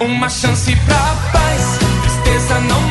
[0.00, 2.87] Uma chance pra paz, tristeza não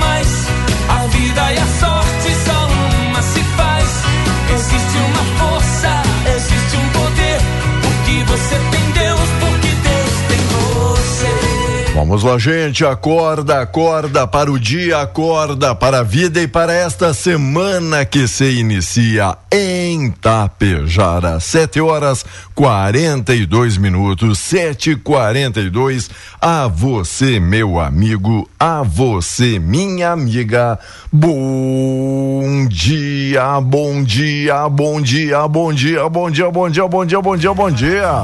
[12.07, 12.85] Vamos lá, gente.
[12.85, 18.49] Acorda, acorda para o dia, acorda para a vida e para esta semana que se
[18.49, 21.41] inicia em Tapejara.
[21.41, 26.09] Sete horas quarenta e dois minutos, sete quarenta e dois.
[26.39, 30.79] A você, meu amigo, a você, minha amiga.
[31.11, 37.35] Bom dia, bom dia, bom dia, bom dia, bom dia, bom dia, bom dia, bom
[37.35, 38.23] dia, bom dia.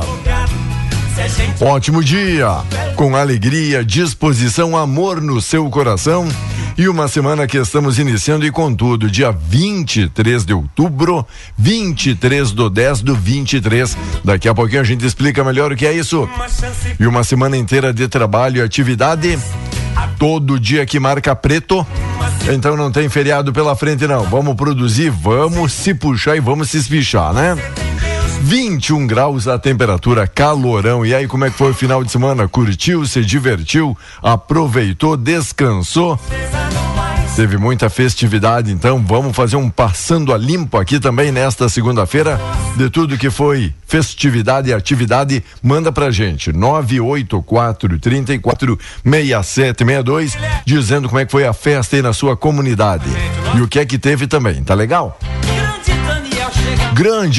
[1.62, 2.48] Ótimo dia,
[2.96, 6.28] com alegria, disposição, amor no seu coração
[6.78, 11.26] e uma semana que estamos iniciando e com tudo, dia 23 de outubro,
[11.58, 13.96] 23 do 10 do 23.
[14.24, 16.28] Daqui a pouquinho a gente explica melhor o que é isso.
[17.00, 19.38] E uma semana inteira de trabalho e atividade.
[20.18, 21.86] Todo dia que marca preto,
[22.52, 24.24] então não tem feriado pela frente não.
[24.24, 27.56] Vamos produzir, vamos se puxar e vamos se espichar, né?
[28.44, 31.06] 21 graus a temperatura, calorão.
[31.06, 32.46] E aí, como é que foi o final de semana?
[32.46, 36.20] Curtiu, se divertiu, aproveitou, descansou?
[37.38, 42.40] Teve muita festividade, então vamos fazer um passando a limpo aqui também nesta segunda-feira
[42.76, 45.42] de tudo que foi festividade e atividade.
[45.64, 52.12] Manda pra gente 984 34 6762 dizendo como é que foi a festa aí na
[52.12, 53.06] sua comunidade
[53.56, 55.18] e o que é que teve também, tá legal?
[55.42, 56.63] Grande,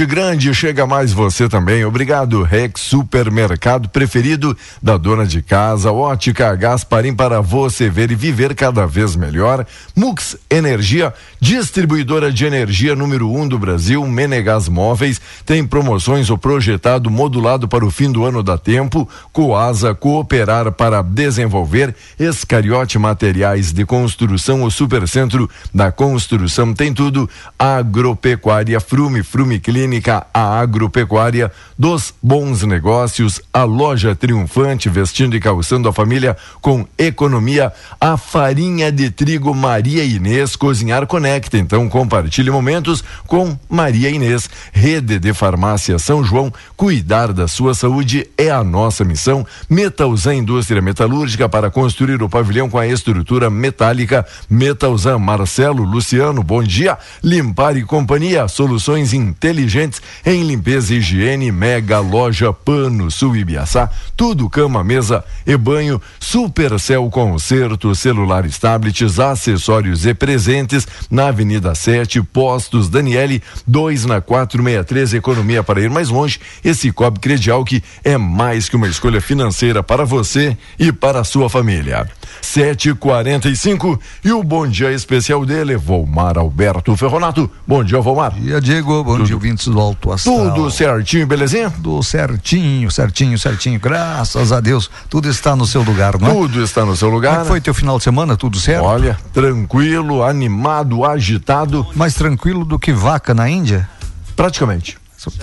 [0.06, 1.84] grande, chega mais você também.
[1.84, 8.54] Obrigado, Rex Supermercado preferido da dona de casa, Ótica Gasparim para você ver e viver
[8.54, 9.66] cada vez melhor.
[9.96, 17.10] Mux Energia, distribuidora de energia número um do Brasil, Menegas Móveis, tem promoções o projetado
[17.10, 19.08] modulado para o fim do ano da tempo.
[19.32, 21.94] Coasa, cooperar para desenvolver.
[22.18, 27.28] Escariote Materiais de Construção, o Supercentro da Construção tem tudo.
[27.58, 35.88] Agropecuária Frume, Frume Clínica, a agropecuária dos bons negócios, a loja triunfante, vestindo e calçando
[35.88, 41.56] a família com economia, a farinha de trigo Maria Inês, Cozinhar Conecta.
[41.56, 46.52] Então compartilhe momentos com Maria Inês, rede de farmácia São João.
[46.76, 49.46] Cuidar da sua saúde é a nossa missão.
[49.68, 54.26] Metalzan Indústria Metalúrgica para construir o pavilhão com a estrutura metálica.
[54.50, 56.98] Metalzan Marcelo Luciano, bom dia.
[57.22, 64.50] Limpar e Companhia, soluções inteligentes em limpeza e higiene, mega loja Pano Sul Ibiaçá, tudo
[64.50, 72.88] cama, mesa e banho, Supercel Concerto, celulares, tablets, acessórios e presentes na Avenida 7, Postos
[72.88, 78.68] Daniele, 2 na 463, economia para ir mais longe, esse Cobre Credial que é mais
[78.68, 82.08] que uma escolha financeira para você e para a sua família.
[82.42, 87.50] 7h45 e o bom dia especial dele, Volmar Alberto Ferronato.
[87.66, 88.32] Bom dia, Volmar.
[88.32, 89.03] Bom dia, Diego.
[89.04, 89.26] Bom Tudo.
[89.26, 90.54] dia, ouvintes do Alto Astral.
[90.54, 91.70] Tudo certinho, belezinha?
[91.70, 93.78] Tudo certinho, certinho, certinho.
[93.78, 96.32] Graças a Deus, tudo está no seu lugar, não é?
[96.32, 97.42] Tudo está no seu Como é lugar.
[97.42, 98.34] que foi teu final de semana?
[98.34, 98.84] Tudo certo?
[98.84, 103.86] Olha, tranquilo, animado, agitado, Mais tranquilo do que vaca na Índia?
[104.34, 104.96] praticamente.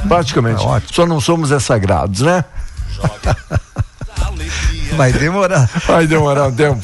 [0.08, 0.62] Praticamente.
[0.62, 0.94] Ótimo.
[0.94, 2.44] Só não somos é sagrados, né?
[4.96, 5.70] Vai demorar.
[5.88, 6.82] Vai demorar um tempo.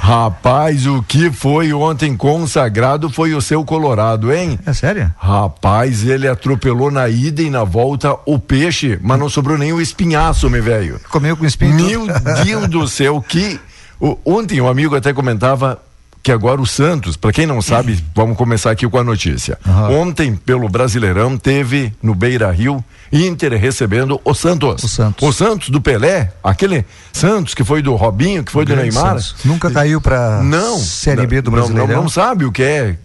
[0.00, 4.58] Rapaz, o que foi ontem consagrado foi o seu Colorado, hein?
[4.66, 5.12] É sério?
[5.18, 9.80] Rapaz, ele atropelou na ida e na volta o peixe, mas não sobrou nem o
[9.80, 11.00] espinhaço, meu velho.
[11.08, 11.74] Comeu com espinho.
[11.74, 12.06] Meu
[12.44, 13.60] Deus do céu, que.
[14.00, 15.80] O, ontem um amigo até comentava
[16.22, 19.58] que agora o Santos, para quem não sabe, vamos começar aqui com a notícia.
[19.66, 19.88] Aham.
[19.90, 24.84] Ontem, pelo Brasileirão, teve no Beira Rio Inter recebendo o Santos.
[24.84, 25.28] O Santos.
[25.28, 29.20] O Santos do Pelé, aquele Santos que foi do Robinho, que foi do Grande Neymar.
[29.20, 29.36] Santos.
[29.44, 30.78] Nunca caiu pra Não.
[30.78, 31.94] Série B do não, Brasileirão.
[31.94, 32.96] Não, não sabe o que é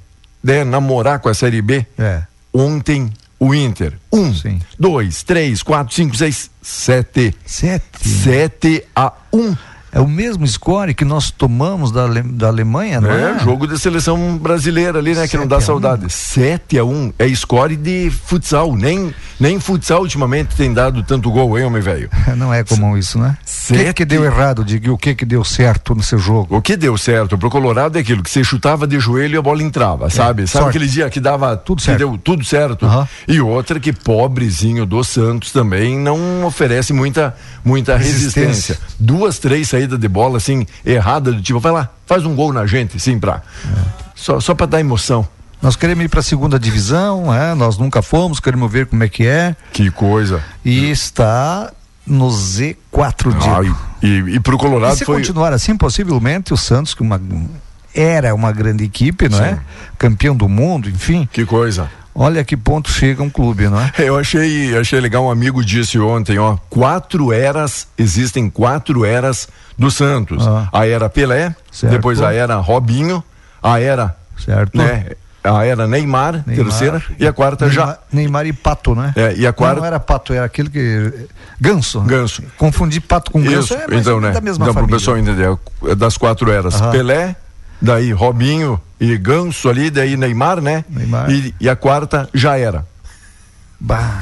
[0.43, 1.85] né, namorar com a Série B.
[1.97, 2.21] É.
[2.53, 3.93] Ontem, o Inter.
[4.11, 4.61] Um, Sim.
[4.79, 7.35] dois, três, quatro, cinco, seis, sete.
[7.45, 8.07] Sete.
[8.07, 9.55] Sete a um.
[9.91, 13.31] É o mesmo score que nós tomamos da, Ale- da Alemanha, não é?
[13.31, 15.27] É, jogo de seleção brasileira ali, né?
[15.27, 15.65] Que não dá 7 a 1.
[15.65, 16.09] saudade.
[16.13, 18.75] 7 a 1 É score de futsal.
[18.75, 22.09] Nem, nem futsal ultimamente tem dado tanto gol, hein, homem velho?
[22.37, 23.37] Não é comum isso, né?
[23.41, 23.93] O que, Sete.
[23.93, 24.91] que deu errado, Diga?
[24.91, 26.55] O que que deu certo no seu jogo?
[26.55, 29.41] O que deu certo pro Colorado é aquilo que você chutava de joelho e a
[29.41, 30.27] bola entrava, sabe?
[30.27, 30.69] Sabe É, sorte.
[30.69, 31.97] aquele dia que dava Tudo certo.
[31.99, 32.85] deu tudo certo.
[32.85, 33.07] Aham.
[33.27, 38.47] E outra que pobrezinho do Santos também não oferece muita muita resistência.
[38.47, 38.77] Resistência.
[38.99, 42.65] Duas, três saídas de bola assim errada do tipo, vai lá, faz um gol na
[42.65, 43.41] gente, sim, pra
[44.15, 45.27] só só para dar emoção.
[45.61, 47.55] Nós queremos ir para a segunda divisão, é?
[47.55, 49.55] nós nunca fomos, queremos ver como é que é.
[49.73, 50.43] Que coisa.
[50.63, 51.71] E está
[52.05, 52.75] no Z4
[53.41, 57.01] Ah, e, e, e pro Colorado E se foi continuar assim, possivelmente o Santos, que
[57.01, 57.19] uma,
[57.93, 59.55] era uma grande equipe, não é?
[59.55, 59.59] Sim.
[59.97, 61.27] Campeão do mundo, enfim.
[61.31, 61.89] que coisa.
[62.19, 63.91] Olha que ponto chega um clube, não é?
[63.99, 69.47] Eu achei, achei legal, um amigo disse ontem, ó, quatro eras, existem quatro eras
[69.77, 70.45] do Santos.
[70.47, 70.67] Ah.
[70.71, 71.91] A era Pelé, Certo.
[71.93, 73.23] depois a era Robinho,
[73.61, 74.77] a era, Certo?
[74.77, 75.07] né,
[75.43, 76.65] a era Neymar, Neymar.
[76.65, 77.85] terceira, e a quarta já.
[77.85, 79.13] Neymar, Neymar e Pato, né?
[79.15, 81.13] É, e a quarta- Não, era Pato, era aquele que.
[81.59, 82.01] Ganso.
[82.01, 82.07] né?
[82.09, 82.43] Ganso.
[82.57, 84.31] Confundir Pato com Ganso Isso, é então, né?
[84.31, 84.95] da mesma pro família.
[84.97, 85.57] pessoal entender,
[85.89, 86.75] é das quatro eras.
[86.81, 86.91] Aham.
[86.91, 87.35] Pelé,
[87.81, 90.83] daí Robinho e Ganso ali, daí Neymar, né?
[90.89, 91.29] Neymar.
[91.31, 92.85] E, e a quarta já era.
[93.79, 94.19] Bah.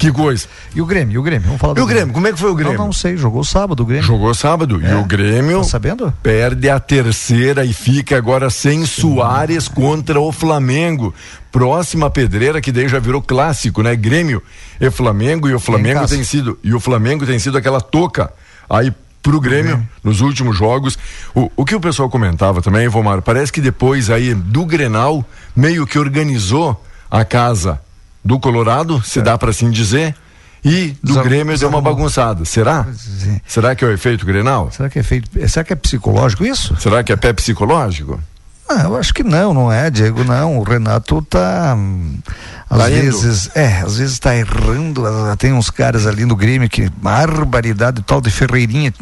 [0.00, 0.48] Que coisa.
[0.74, 1.46] E o Grêmio, e o Grêmio?
[1.46, 2.76] Vamos falar do E o Grêmio, como é que foi o Grêmio?
[2.76, 4.04] Não, não sei, jogou sábado o Grêmio.
[4.04, 4.80] Jogou sábado.
[4.82, 4.96] E É.
[4.96, 5.58] o Grêmio.
[5.58, 6.12] Tá sabendo?
[6.22, 11.14] Perde a terceira e fica agora sem Soares contra o Flamengo.
[11.52, 13.94] Próxima pedreira que daí já virou clássico, né?
[13.94, 14.42] Grêmio
[14.80, 18.32] e Flamengo e o Flamengo tem sido e o Flamengo tem sido aquela toca
[18.68, 18.92] aí
[19.22, 20.98] pro Grêmio nos últimos jogos.
[21.34, 25.24] O, o que o pessoal comentava também, Vomar, parece que depois aí do Grenal
[25.54, 27.80] meio que organizou a casa
[28.26, 30.14] do Colorado, se dá para assim dizer,
[30.64, 32.44] e do Grêmio deu uma bagunçada.
[32.44, 32.86] Será?
[32.96, 33.40] Sim.
[33.46, 34.70] Será que é o efeito Grenal?
[34.72, 35.30] Será que é feito.
[35.48, 36.76] Será que é psicológico isso?
[36.80, 38.18] Será que é pé psicológico?
[38.68, 40.58] Ah, eu acho que não, não é, Diego, não.
[40.58, 41.76] O Renato tá.
[42.68, 43.00] Às Tá indo.
[43.00, 45.04] vezes, é, às vezes tá errando.
[45.38, 46.90] Tem uns caras ali no Grêmio que.
[47.00, 48.92] Barbaridade, tal de Ferreirinha.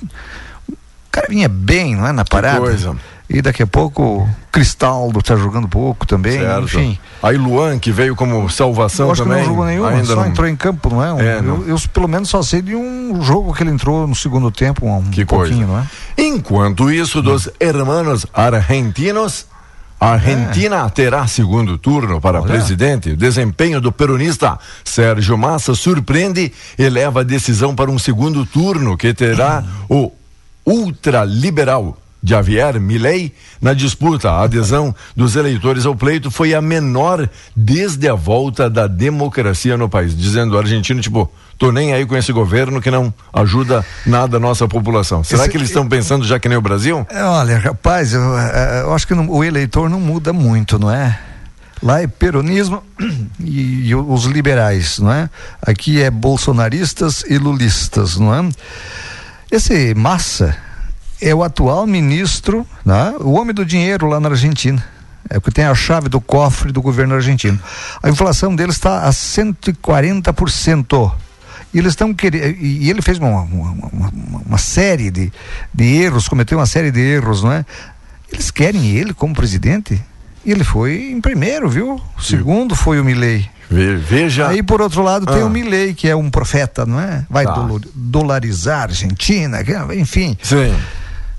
[1.14, 2.12] O cara vinha bem, não é?
[2.12, 2.58] Na parada.
[2.58, 2.96] coisa.
[3.31, 6.38] E daqui a pouco Cristaldo tá jogando pouco também.
[6.40, 6.64] Certo.
[6.64, 6.99] Enfim.
[7.22, 9.38] Aí Luan, que veio como salvação Eu acho também.
[9.38, 10.26] que não jogou nenhuma, ainda só não...
[10.26, 11.12] entrou em campo, não é?
[11.12, 11.56] Um- É, não.
[11.62, 14.87] eu, eu pelo menos só sei de um jogo que ele entrou no segundo tempo,
[14.87, 15.72] um Que pouquinho, coisa.
[15.72, 15.87] não é?
[16.22, 19.46] Enquanto isso, dos hermanos argentinos,
[19.99, 22.40] a Argentina terá segundo turno para É.
[22.43, 22.50] Olha.
[22.52, 23.10] presidente.
[23.12, 28.96] O desempenho do peronista Sérgio Massa surpreende e leva a decisão para um segundo turno
[28.99, 30.12] que terá o
[30.66, 31.96] ultraliberal
[32.26, 34.31] Javier Milei na disputa.
[34.31, 39.91] A adesão dos eleitores ao pleito foi a menor desde a volta da democracia no
[39.91, 44.38] país, dizendo o argentino, tipo, tô nem aí com esse governo que não ajuda nada
[44.38, 45.22] a nossa população.
[45.22, 47.06] Será Esse- que eles estão pensando já que nem o Brasil?
[47.10, 50.91] É, Olha, rapaz, eu, eh, eu acho que não- o eleitor não muda muito, não
[50.91, 51.19] é?
[51.82, 52.82] Lá é peronismo
[53.38, 55.29] e, e os liberais, não é?
[55.60, 58.48] Aqui é bolsonaristas e lulistas, não é?
[59.51, 60.56] Esse Massa
[61.20, 63.15] é o atual ministro, né?
[63.20, 64.82] o homem do dinheiro lá na Argentina.
[65.31, 67.58] É o que tem a chave do cofre do governo argentino.
[68.03, 71.13] A inflação deles está a 140%.
[71.72, 72.56] E eles estão querendo.
[72.60, 74.13] E ele fez uma, uma, uma-
[74.46, 75.32] uma série de,
[75.72, 77.65] de erros, cometeu uma série de erros, não é?
[78.31, 79.98] Eles querem ele como presidente.
[80.44, 81.98] E ele foi em primeiro, viu?
[82.17, 83.48] O segundo foi o Milley.
[83.70, 84.48] Ve- Veja.
[84.48, 85.46] Aí, por outro lado, tem Ah.
[85.46, 87.24] o Milley, que é um profeta, não é?
[87.30, 87.66] Vai Tá.
[87.94, 90.36] dolarizar a Argentina, que- enfim.
[90.42, 90.74] Sim.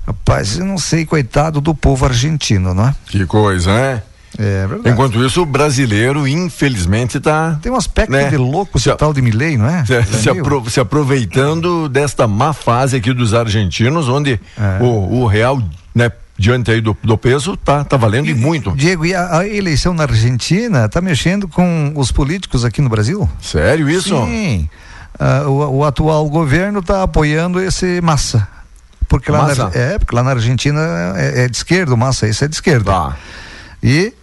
[0.05, 2.96] Rapaz, eu não sei, coitado do povo argentino, não é?
[3.08, 4.03] Que coisa, né?
[4.38, 4.89] É verdade.
[4.89, 8.29] Enquanto isso, o brasileiro, infelizmente, está Tem um aspecto né?
[8.29, 9.86] de louco esse Se- tal de Milley, não é?
[9.86, 14.84] se, se É meio- apro- se aproveitando desta má fase aqui dos argentinos, onde É.
[14.84, 15.62] o, o real,
[15.94, 18.72] né, diante aí do, do peso, tá, tá valendo e muito.
[18.72, 23.30] Diego, e a, a eleição na Argentina está mexendo com os políticos aqui no Brasil?
[23.42, 24.15] Sério isso?
[24.25, 24.70] Sim.
[25.18, 28.48] Ah, o, o atual governo está apoiando esse massa.
[29.08, 29.70] Porque lá, Massa?
[29.70, 30.82] na, é, porque lá na Argentina
[31.15, 32.92] é, é de esquerda, o Massa, isso é de esquerda.
[32.92, 33.18] Tá.
[33.82, 34.13] E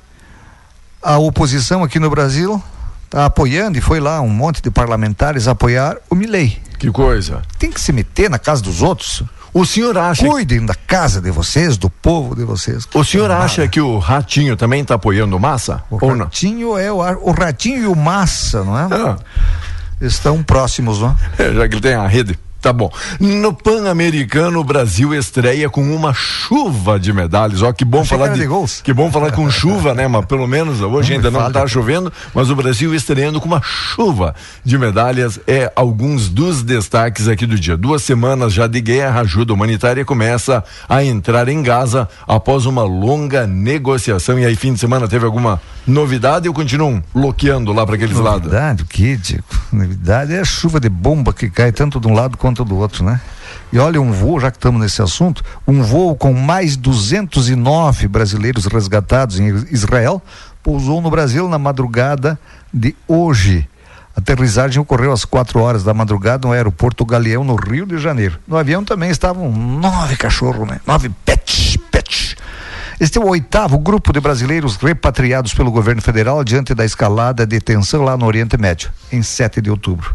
[1.03, 2.63] a oposição aqui no Brasil
[3.05, 6.61] está apoiando, e foi lá um monte de parlamentares apoiar o Milei.
[6.79, 7.43] Que coisa.
[7.59, 9.23] Tem que se meter na casa dos outros.
[9.55, 12.89] O senhor acha Cuidem da casa de vocês, do povo de vocês.
[12.95, 15.83] O senhor Ah, acha que o Ratinho também está apoiando o Massa?
[15.91, 16.25] O Ou não?
[16.25, 18.89] ratinho é o, ar- o ratinho e o massa, não é?
[18.91, 19.17] Ah,
[20.01, 21.43] Estão próximos, não é?
[21.51, 22.39] é, já que ele tem a rede.
[22.63, 22.89] Tá bom.
[23.19, 27.61] No Pan-Americano, o Brasil estreia com uma chuva de medalhas.
[27.61, 28.81] Ó, que bom Achei falar que de, de gols.
[28.81, 30.07] que bom falar com chuva, né?
[30.07, 33.61] Mas pelo menos hoje Não ainda não está chovendo, mas o Brasil estreando com uma
[33.61, 34.33] chuva
[34.65, 37.77] de medalhas é alguns dos destaques aqui do dia.
[37.77, 42.85] Duas semanas já de guerra, a ajuda humanitária começa a entrar em Gaza após uma
[42.85, 44.39] longa negociação.
[44.39, 48.45] E aí, fim de semana, teve alguma novidade ou continuam bloqueando lá para aqueles lados?
[48.45, 49.45] Novidade, o que, Diego?
[49.73, 53.05] Novidade é a chuva de bomba que cai tanto de um lado quanto do outro,
[53.05, 53.21] né?
[53.73, 58.67] E olha, um voo, já que estamos nesse assunto, um voo com mais 209 brasileiros
[58.67, 60.23] resgatados em Israel
[60.63, 62.39] pousou no Brasil na madrugada
[62.73, 63.69] de hoje.
[64.15, 68.39] A aterrissagem ocorreu às quatro horas da madrugada no aeroporto Galeão, no Rio de Janeiro.
[68.47, 70.81] No avião também estavam nove cachorros, né?
[70.87, 72.37] Nove pets, pets.
[73.01, 77.59] Este é o oitavo grupo de brasileiros repatriados pelo governo federal diante da escalada de
[77.59, 80.15] tensão lá no Oriente Médio, em 7 de outubro.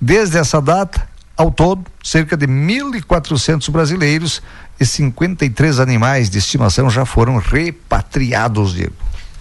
[0.00, 4.42] Desde essa data, ao todo, cerca de 1.400 brasileiros
[4.78, 8.92] e 53 animais de estimação já foram repatriados, Diego.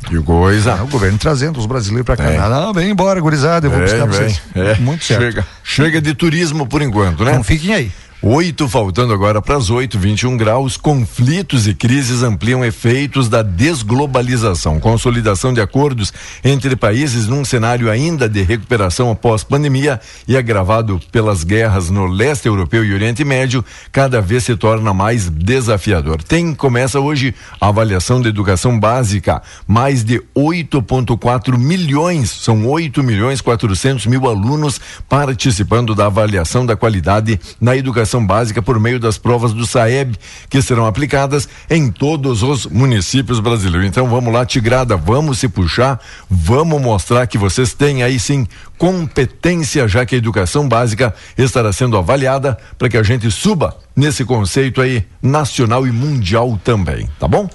[0.08, 0.72] Que coisa.
[0.72, 2.24] É o governo trazendo os brasileiros para cá.
[2.24, 2.38] É.
[2.50, 4.42] Não, vem embora, gurizada, eu vou buscar É, pra vocês.
[4.56, 5.22] É, Muito certo.
[5.22, 7.32] Chega, chega de turismo por enquanto, né?
[7.32, 7.92] Então fiquem aí.
[8.24, 14.80] Oito, faltando agora para as oito, 21 graus, conflitos e crises ampliam efeitos da desglobalização,
[14.80, 16.14] consolidação de acordos
[16.44, 22.46] entre países num cenário ainda de recuperação após pandemia e agravado pelas guerras no leste
[22.46, 26.22] europeu e Oriente Médio, cada vez se torna mais desafiador.
[26.22, 33.42] Tem, começa hoje a avaliação da educação básica, mais de 8,4 milhões, são 8 milhões
[33.42, 39.54] 400 mil alunos participando da avaliação da qualidade na educação básica por meio das provas
[39.54, 40.18] do SAEB,
[40.50, 43.88] que serão aplicadas em todos os municípios brasileiros.
[43.88, 46.00] Então vamos lá, Tigrada, vamos se puxar,
[46.30, 51.96] vamos mostrar que vocês têm aí sim competência, já que a educação básica estará sendo
[51.96, 57.48] avaliada para que a gente suba nesse conceito aí nacional e mundial também, tá bom?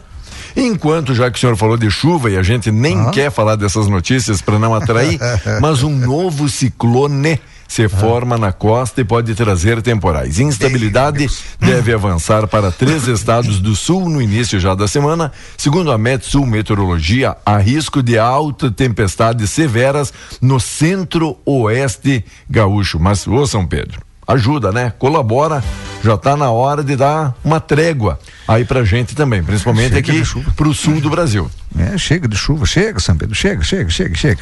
[0.57, 3.89] Enquanto, já que o senhor falou de chuva e a gente nem quer falar dessas
[3.89, 5.19] notícias para não atrair,
[5.61, 10.39] mas um novo ciclone se forma na costa e pode trazer temporais.
[10.39, 15.33] Instabilidade deve avançar para três estados do sul no início já da semana.
[15.57, 22.99] Segundo a Metsul Meteorologia, há risco de alta tempestades severas no centro-oeste gaúcho.
[22.99, 24.93] Mas, ô São Pedro, ajuda, né?
[24.99, 25.63] Colabora,
[26.03, 30.53] já tá na hora de dar uma trégua aí pra gente também, principalmente Chega aqui
[30.57, 31.51] pro sul do Brasil.
[31.79, 34.41] É, chega de chuva, chega, São Pedro, chega, chega, chega, chega.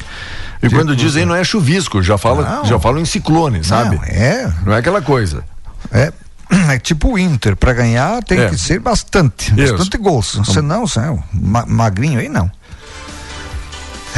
[0.63, 2.65] E quando dizem não é chuvisco, já fala, Não.
[2.65, 3.95] já falam em ciclone, sabe?
[3.97, 5.43] Não, é, Não é aquela coisa.
[5.91, 6.11] é,
[6.73, 8.49] é tipo o Inter, para ganhar tem É.
[8.49, 9.73] que ser bastante, Isso.
[9.73, 10.39] bastante gols.
[10.45, 12.49] Senão, senão ma- magrinho aí não.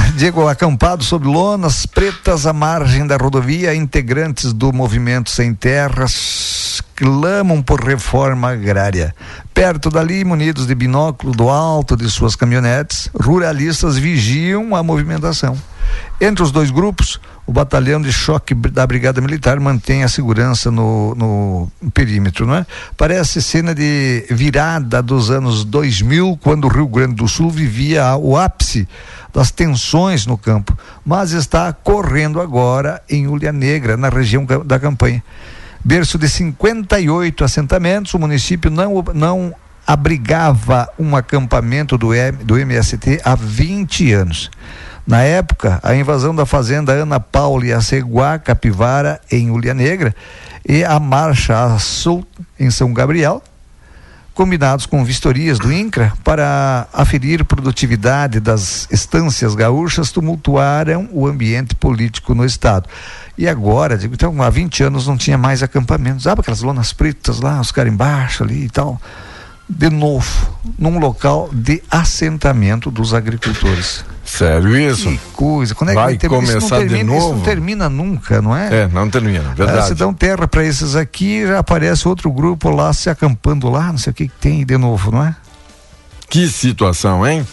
[0.15, 7.61] Diego, acampado sob lonas pretas à margem da rodovia, integrantes do movimento Sem Terras clamam
[7.61, 9.13] por reforma agrária.
[9.53, 15.57] Perto dali, munidos de binóculo do alto de suas caminhonetes, ruralistas vigiam a movimentação.
[16.19, 21.15] Entre os dois grupos, o batalhão de choque da Brigada Militar mantém a segurança no,
[21.15, 22.65] no perímetro, não é?
[22.97, 28.35] Parece cena de virada dos anos 2000, quando o Rio Grande do Sul vivia o
[28.35, 28.87] ápice
[29.33, 35.23] das tensões no campo, mas está correndo agora em Ulha Negra, na região da campanha.
[35.85, 39.53] Berço de 58 assentamentos, o município não, não
[39.85, 44.51] abrigava um acampamento do, M, do MST há 20 anos.
[45.07, 50.13] Na época, a invasão da fazenda Ana Paula e a Ceguá Capivara em Ulha Negra
[50.67, 52.27] e a marcha a Sul
[52.59, 53.41] em São Gabriel,
[54.33, 62.35] combinados com vistorias do INCRA para aferir produtividade das estâncias gaúchas, tumultuaram o ambiente político
[62.35, 62.89] no estado.
[63.37, 66.23] E agora, digo, então, há 20 anos não tinha mais acampamentos.
[66.23, 69.01] Sabe aquelas lonas pretas lá, os caras embaixo ali e tal?
[69.69, 74.05] De novo, num local de assentamento dos agricultores.
[74.23, 75.09] Sério isso?
[75.09, 77.35] Que coisa, quando é que Vai ter- isso não começar de termina, Isso novo?
[77.37, 78.83] não termina nunca, não é?
[78.83, 79.87] É, não termina, Ah, verdade.
[79.87, 83.97] se dão terra para esses aqui, já aparece outro grupo lá se acampando lá, não
[83.97, 85.35] sei o que, que tem de novo, não é?
[86.29, 87.47] Que situação, hein?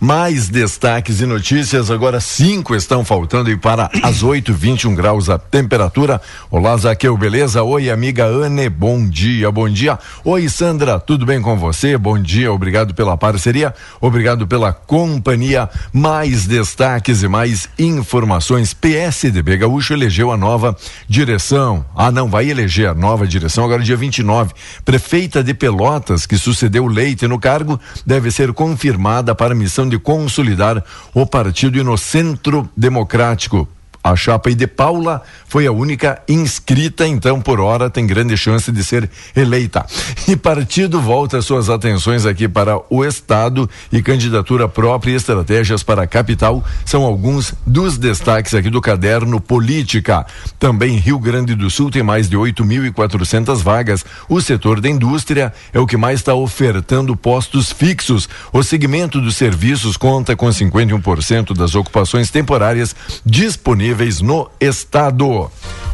[0.00, 1.90] Mais destaques e notícias.
[1.90, 6.22] Agora cinco estão faltando e para as 8, 21 graus a temperatura.
[6.48, 7.62] Olá, Zaqueu, beleza?
[7.62, 9.98] Oi, amiga Anne, bom dia, bom dia.
[10.24, 11.98] Oi, Sandra, tudo bem com você?
[11.98, 15.68] Bom dia, obrigado pela parceria, obrigado pela companhia.
[15.92, 18.72] Mais destaques e mais informações.
[18.72, 20.74] PSDB Gaúcho elegeu a nova
[21.08, 21.84] direção.
[21.94, 24.54] Ah, não, vai eleger a nova direção agora dia 29.
[24.84, 30.00] Prefeita de Pelotas, que sucedeu Leite no cargo, deve ser confirmada para a missão de
[30.00, 30.82] consolidar
[31.14, 33.68] o partido no Centro Democrático.
[34.02, 38.82] A chapa de Paula foi a única inscrita, então por hora tem grande chance de
[38.82, 39.84] ser eleita.
[40.26, 46.04] E partido volta suas atenções aqui para o Estado e candidatura própria e estratégias para
[46.04, 50.24] a capital são alguns dos destaques aqui do caderno Política.
[50.58, 54.02] Também Rio Grande do Sul tem mais de 8.400 vagas.
[54.30, 58.30] O setor da indústria é o que mais está ofertando postos fixos.
[58.50, 65.50] O segmento dos serviços conta com 51% das ocupações temporárias disponíveis disponíveis no estado.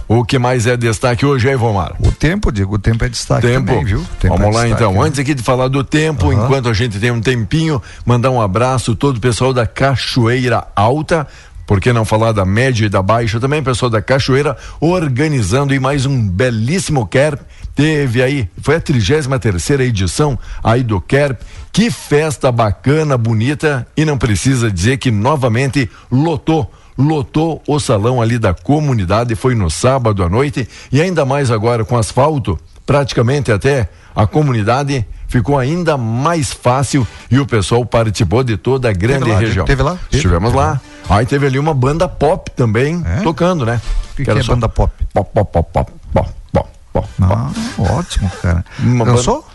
[0.09, 1.95] O que mais é destaque hoje, aí, Vomar?
[1.99, 3.67] O tempo, digo, o tempo é destaque tempo.
[3.67, 4.05] também, viu?
[4.21, 4.93] Tempo Vamos é lá destaque, então.
[5.03, 5.09] né?
[5.09, 6.45] Antes aqui de falar do tempo, Uhum.
[6.45, 11.27] enquanto a gente tem um tempinho, mandar um abraço todo o pessoal da Cachoeira Alta.
[11.67, 15.81] Por que não falar da média e da baixa também, pessoal da Cachoeira, organizando em
[15.81, 17.41] mais um belíssimo CERP.
[17.75, 21.41] Teve aí, foi a 33 terceira edição aí do CERP.
[21.73, 28.39] Que festa bacana, bonita, e não precisa dizer que novamente lotou lotou o salão ali
[28.39, 33.89] da comunidade, foi no sábado à noite e ainda mais agora com asfalto, praticamente até
[34.15, 39.39] a comunidade ficou ainda mais fácil e o pessoal participou de toda a grande lá,
[39.39, 39.67] região.
[39.67, 39.99] teve lá?
[40.11, 40.81] Estivemos lá.
[41.09, 43.21] Aí teve ali uma banda pop também É?
[43.23, 43.81] tocando, né?
[44.13, 44.93] O que, que era é só banda pop?
[45.13, 47.09] Pop, pop, pop, pop, pop, pop, pop.
[47.21, 48.65] Ah, ótimo, cara.
[48.81, 49.47] Uma Dançou?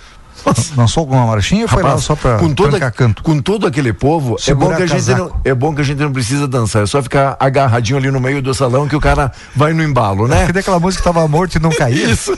[0.76, 3.24] Dançou alguma marchinha ou foi lá só pra com todo, canto?
[3.24, 6.00] com todo aquele povo, é bom, que a gente não, é bom que a gente
[6.00, 9.32] não precisa dançar, é só ficar agarradinho ali no meio do salão que o cara
[9.56, 10.46] vai no embalo, né?
[10.48, 12.10] Cadê aquela música que tava morto e não caía?
[12.10, 12.38] Isso.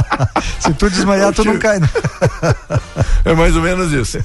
[0.60, 1.78] Se tu desmaiar, tu não cai.
[1.78, 1.88] né?
[3.24, 4.18] É mais ou menos isso.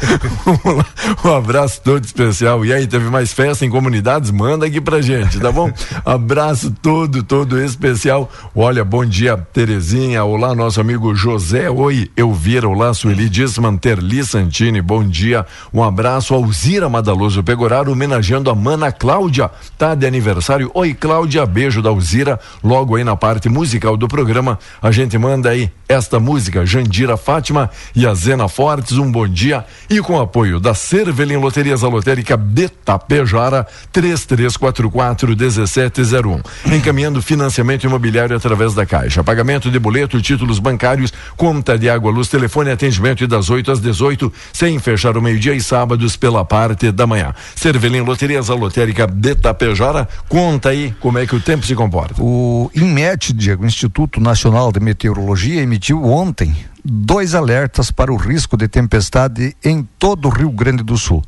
[1.24, 2.64] Um abraço todo especial.
[2.64, 4.30] E aí, teve mais festa em comunidades?
[4.30, 5.70] Manda aqui pra gente, tá bom?
[6.04, 8.30] Abraço todo, todo especial.
[8.54, 10.24] Olha, bom dia, Terezinha.
[10.24, 11.70] Olá, nosso amigo José.
[11.70, 12.68] Oi, Elvira.
[12.68, 14.80] Olá, Sueli Disman, Terli Santini.
[14.80, 15.46] Bom dia.
[15.72, 19.50] Um abraço ao Zira Madaloso Pegoraro, homenageando a mana Cláudia.
[19.76, 20.70] Tá de aniversário.
[20.74, 21.44] Oi, Cláudia.
[21.46, 22.38] Beijo da Alzira.
[22.62, 27.68] Logo aí na parte musical do programa, a gente manda aí esta música, Jandira Fátima
[27.94, 28.96] e a Zena Fortes.
[28.96, 29.64] Um bom dia.
[29.92, 36.44] E com apoio da Cervelim Loterias, a lotérica de Tapejara, 3344-1701.
[36.72, 39.24] Encaminhando financiamento imobiliário através da Caixa.
[39.24, 44.32] Pagamento de boleto, títulos bancários, conta de água, luz, telefone, atendimento das 8 às 18,
[44.52, 47.34] sem fechar o meio-dia e sábados pela parte da manhã.
[47.56, 50.08] Cervelim Loterias, a lotérica de Tapejara.
[50.28, 52.22] Conta aí como é que o tempo se comporta.
[52.22, 58.68] O INMET, Diego, Instituto Nacional de Meteorologia, emitiu ontem dois alertas para o risco de
[58.68, 61.22] tempestade em todo o Rio Grande do Sul.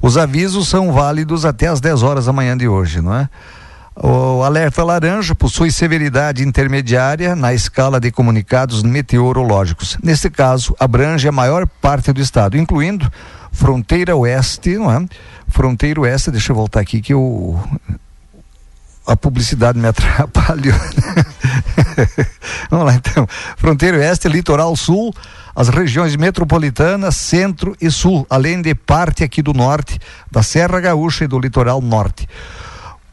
[0.00, 3.28] Os avisos são válidos até às 10 horas da manhã de hoje, não é?
[3.98, 9.96] O alerta laranja possui severidade intermediária na escala de comunicados meteorológicos.
[10.02, 13.10] Neste caso, abrange a maior parte do estado, incluindo
[13.50, 15.06] fronteira oeste, não é?
[15.48, 17.58] Fronteira oeste, deixa eu voltar aqui que eu
[19.06, 20.74] a publicidade me atrapalhou.
[22.70, 23.26] Vamos lá então.
[23.56, 25.14] Fronteira Oeste, Litoral Sul,
[25.54, 29.98] as regiões metropolitana, Centro e Sul, além de parte aqui do Norte,
[30.30, 32.28] da Serra Gaúcha e do Litoral Norte.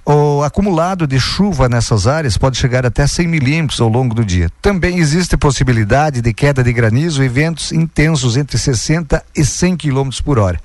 [0.06, 4.50] O acumulado de chuva nessas áreas pode chegar até 100 milímetros ao longo do dia.
[4.62, 10.20] Também existe possibilidade de queda de granizo e ventos intensos entre 60 e 100 quilômetros
[10.20, 10.60] por hora.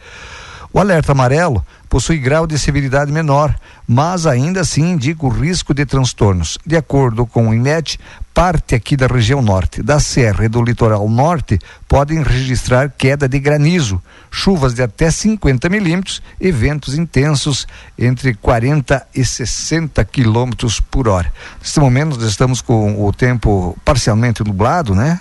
[0.79, 3.53] O alerta amarelo possui grau de severidade menor,
[3.85, 6.57] mas ainda assim indica o risco de transtornos.
[6.65, 7.99] De acordo com o INMET,
[8.33, 13.41] parte aqui da região norte, da Serra e do litoral norte podem registrar queda de
[13.41, 17.67] granizo, chuvas de até 50 milímetros e ventos intensos
[17.99, 21.33] entre 40 e 60 quilômetros por hora.
[21.61, 25.21] Neste momento nós estamos com o tempo parcialmente nublado, né?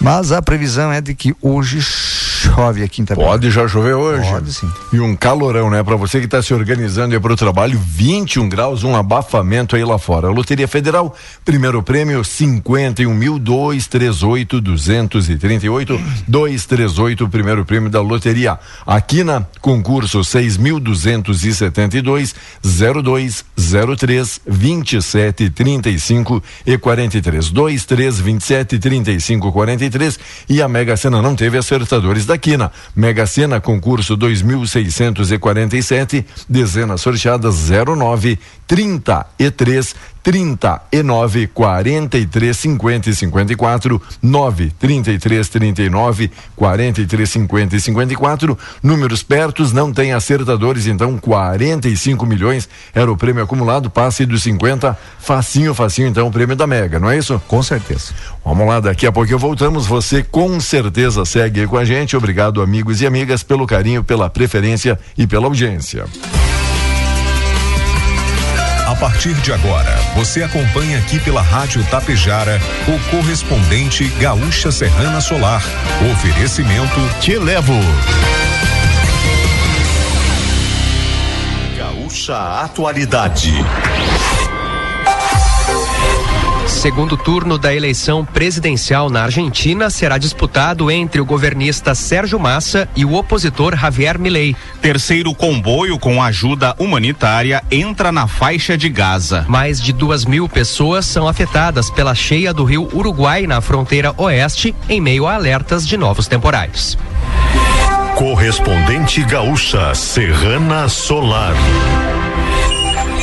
[0.00, 1.82] Mas a previsão é de que hoje
[2.42, 3.26] chove aqui em Itabira.
[3.26, 4.28] Pode já chover hoje.
[4.28, 4.68] Pode sim.
[4.92, 5.82] E um calorão, né?
[5.82, 9.98] Para você que está se organizando para o trabalho, 21 graus, um abafamento aí lá
[9.98, 10.28] fora.
[10.28, 18.58] Loteria Federal, primeiro prêmio 51 mil 238 238 238, primeiro prêmio da loteria.
[18.86, 23.44] Aqui na concurso 6.272 02
[23.96, 31.58] 03 27 35 e 43 23 27 35 43 e a Mega Sena não teve
[31.58, 32.72] acertadores da da Quina.
[32.96, 43.10] Mega Sena, concurso 2647, dezenas sorteadas 09, 30 e 3, 30 e 9, 43, 50
[43.10, 48.58] e 54, 9, 33, 39, 43, 50 e 54.
[48.82, 54.96] Números pertos, não tem acertadores, então 45 milhões era o prêmio acumulado, passe dos 50,
[55.18, 57.40] facinho, facinho, então o prêmio da Mega, não é isso?
[57.48, 58.12] Com certeza.
[58.44, 59.86] Vamos lá, daqui a pouquinho voltamos.
[59.86, 62.16] Você com certeza segue com a gente.
[62.16, 66.04] Obrigado, amigos e amigas, pelo carinho, pela preferência e pela audiência.
[69.02, 75.60] Partir de agora, você acompanha aqui pela Rádio Tapejara o correspondente Gaúcha Serrana Solar.
[76.12, 77.72] Oferecimento Te Levo.
[81.76, 83.52] Gaúcha Atualidade.
[86.82, 93.04] Segundo turno da eleição presidencial na Argentina será disputado entre o governista Sérgio Massa e
[93.04, 94.56] o opositor Javier Milei.
[94.80, 99.46] Terceiro comboio com ajuda humanitária entra na faixa de Gaza.
[99.48, 104.74] Mais de duas mil pessoas são afetadas pela cheia do rio Uruguai na fronteira oeste,
[104.88, 106.98] em meio a alertas de novos temporais.
[108.16, 111.54] Correspondente gaúcha Serrana Solar.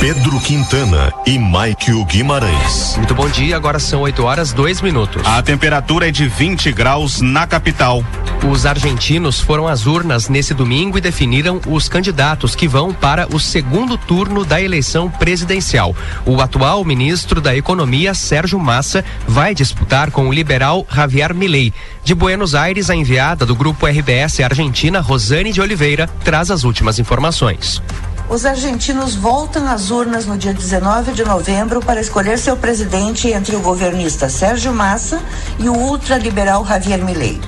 [0.00, 2.94] Pedro Quintana e Maikio Guimarães.
[2.96, 5.22] Muito bom dia, agora são 8 horas 2 minutos.
[5.26, 8.02] A temperatura é de 20 graus na capital.
[8.50, 13.38] Os argentinos foram às urnas nesse domingo e definiram os candidatos que vão para o
[13.38, 15.94] segundo turno da eleição presidencial.
[16.24, 21.74] O atual ministro da Economia, Sérgio Massa, vai disputar com o liberal Javier Milei.
[22.02, 26.98] De Buenos Aires, a enviada do grupo RBS Argentina, Rosane de Oliveira, traz as últimas
[26.98, 27.82] informações.
[28.30, 33.56] Os argentinos voltam às urnas no dia 19 de novembro para escolher seu presidente entre
[33.56, 35.20] o governista Sérgio Massa
[35.58, 37.40] e o ultraliberal Javier Milei.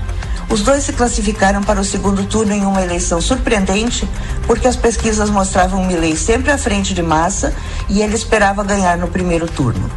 [0.51, 4.09] Os dois se classificaram para o segundo turno em uma eleição surpreendente,
[4.45, 7.55] porque as pesquisas mostravam Milei sempre à frente de Massa
[7.88, 9.88] e ele esperava ganhar no primeiro turno.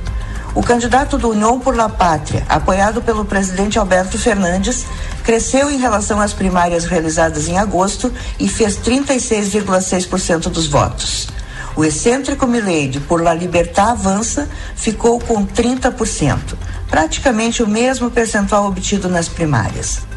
[0.55, 4.85] O candidato do União por la Pátria, apoiado pelo presidente Alberto Fernandes,
[5.21, 11.27] cresceu em relação às primárias realizadas em agosto e fez 36,6% dos votos.
[11.75, 16.55] O excêntrico Milei por La Libertad Avança ficou com 30%,
[16.87, 20.14] praticamente o mesmo percentual obtido nas primárias.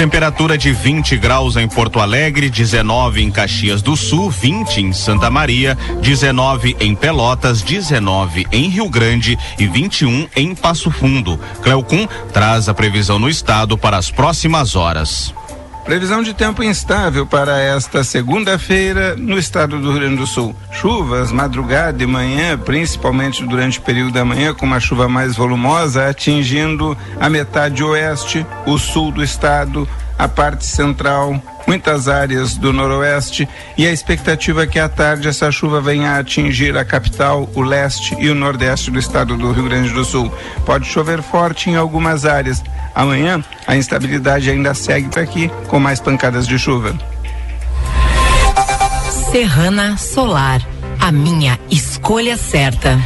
[0.00, 5.28] Temperatura de 20 graus em Porto Alegre, 19 em Caxias do Sul, 20 em Santa
[5.28, 11.38] Maria, 19 em Pelotas, 19 em Rio Grande e 21 em Passo Fundo.
[11.60, 15.34] Cleocum traz a previsão no estado para as próximas horas.
[15.84, 20.54] Previsão de tempo instável para esta segunda-feira no estado do Rio Grande do Sul.
[20.70, 26.08] Chuvas, madrugada e manhã, principalmente durante o período da manhã, com uma chuva mais volumosa,
[26.08, 33.48] atingindo a metade oeste, o sul do estado, a parte central, muitas áreas do noroeste
[33.78, 37.62] e a expectativa é que à tarde essa chuva venha a atingir a capital, o
[37.62, 40.32] leste e o nordeste do estado do Rio Grande do Sul.
[40.66, 42.62] Pode chover forte em algumas áreas.
[43.00, 46.94] Amanhã a instabilidade ainda segue por aqui com mais pancadas de chuva.
[49.32, 50.60] Serrana Solar,
[51.00, 52.98] a minha escolha certa.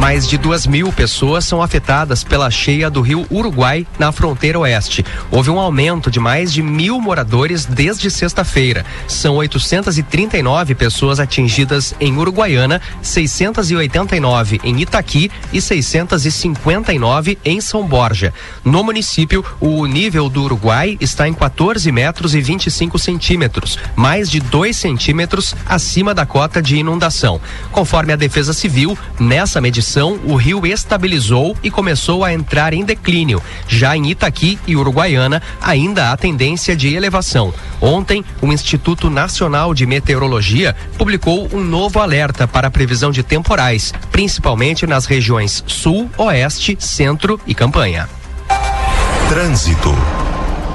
[0.00, 5.04] Mais de duas mil pessoas são afetadas pela cheia do rio Uruguai na fronteira oeste.
[5.30, 8.82] Houve um aumento de mais de mil moradores desde sexta-feira.
[9.06, 18.32] São 839 pessoas atingidas em Uruguaiana, 689 em Itaqui e 659 em São Borja.
[18.64, 24.40] No município, o nível do Uruguai está em 14 metros e 25 centímetros, mais de
[24.40, 27.38] 2 centímetros acima da cota de inundação.
[27.70, 33.42] Conforme a Defesa Civil, nessa medição o rio estabilizou e começou a entrar em declínio.
[33.66, 37.52] Já em Itaqui e Uruguaiana, ainda há tendência de elevação.
[37.80, 43.92] Ontem, o Instituto Nacional de Meteorologia publicou um novo alerta para a previsão de temporais,
[44.12, 48.08] principalmente nas regiões Sul, Oeste, Centro e Campanha.
[49.28, 50.29] Trânsito.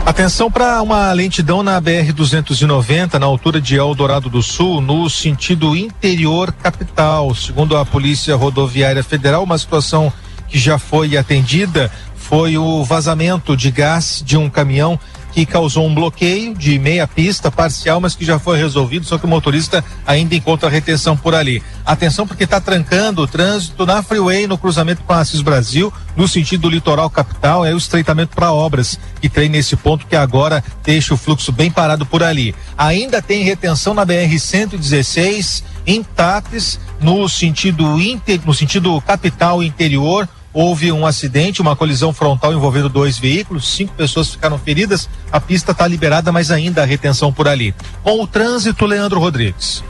[0.05, 6.51] Atenção para uma lentidão na BR-290, na altura de Eldorado do Sul, no sentido interior
[6.51, 7.33] capital.
[7.33, 10.13] Segundo a Polícia Rodoviária Federal, uma situação
[10.47, 14.99] que já foi atendida foi o vazamento de gás de um caminhão
[15.35, 19.25] que causou um bloqueio de meia pista parcial, mas que já foi resolvido, só que
[19.25, 21.61] o motorista ainda encontra retenção por ali.
[21.85, 26.25] Atenção porque está trancando o trânsito na freeway no cruzamento com a Assis Brasil, no
[26.25, 31.13] sentido litoral capital, é o estreitamento para obras que tem nesse ponto que agora deixa
[31.13, 32.55] o fluxo bem parado por ali.
[32.77, 40.29] Ainda tem retenção na BR 116 em Tates, no sentido inter, no sentido capital interior
[40.55, 45.09] houve um acidente, uma colisão frontal envolvendo dois veículos, cinco pessoas ficaram feridas.
[45.29, 47.75] A pista está liberada, mas ainda há retenção por ali.
[48.01, 49.83] Com o trânsito, Leandro Rodrigues.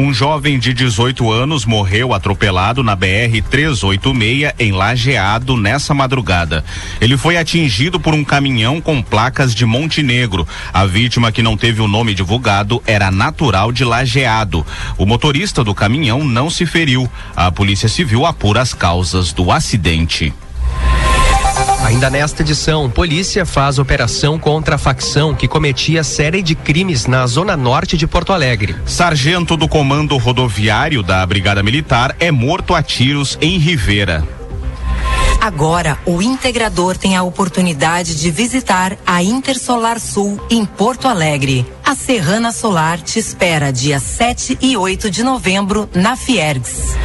[0.00, 6.64] Um jovem de 18 anos morreu atropelado na BR 386 em Lajeado nessa madrugada.
[7.00, 10.46] Ele foi atingido por um caminhão com placas de Montenegro.
[10.72, 14.64] A vítima, que não teve o nome divulgado, era natural de Lajeado.
[14.96, 17.10] O motorista do caminhão não se feriu.
[17.34, 20.32] A Polícia Civil apura as causas do acidente.
[21.88, 27.26] Ainda nesta edição, polícia faz operação contra a facção que cometia série de crimes na
[27.26, 28.76] zona norte de Porto Alegre.
[28.84, 34.22] Sargento do Comando Rodoviário da Brigada Militar é morto a tiros em Rivera.
[35.40, 41.64] Agora, o integrador tem a oportunidade de visitar a Intersolar Sul em Porto Alegre.
[41.82, 46.98] A Serrana Solar te espera dia 7 e 8 de novembro na Fiergs.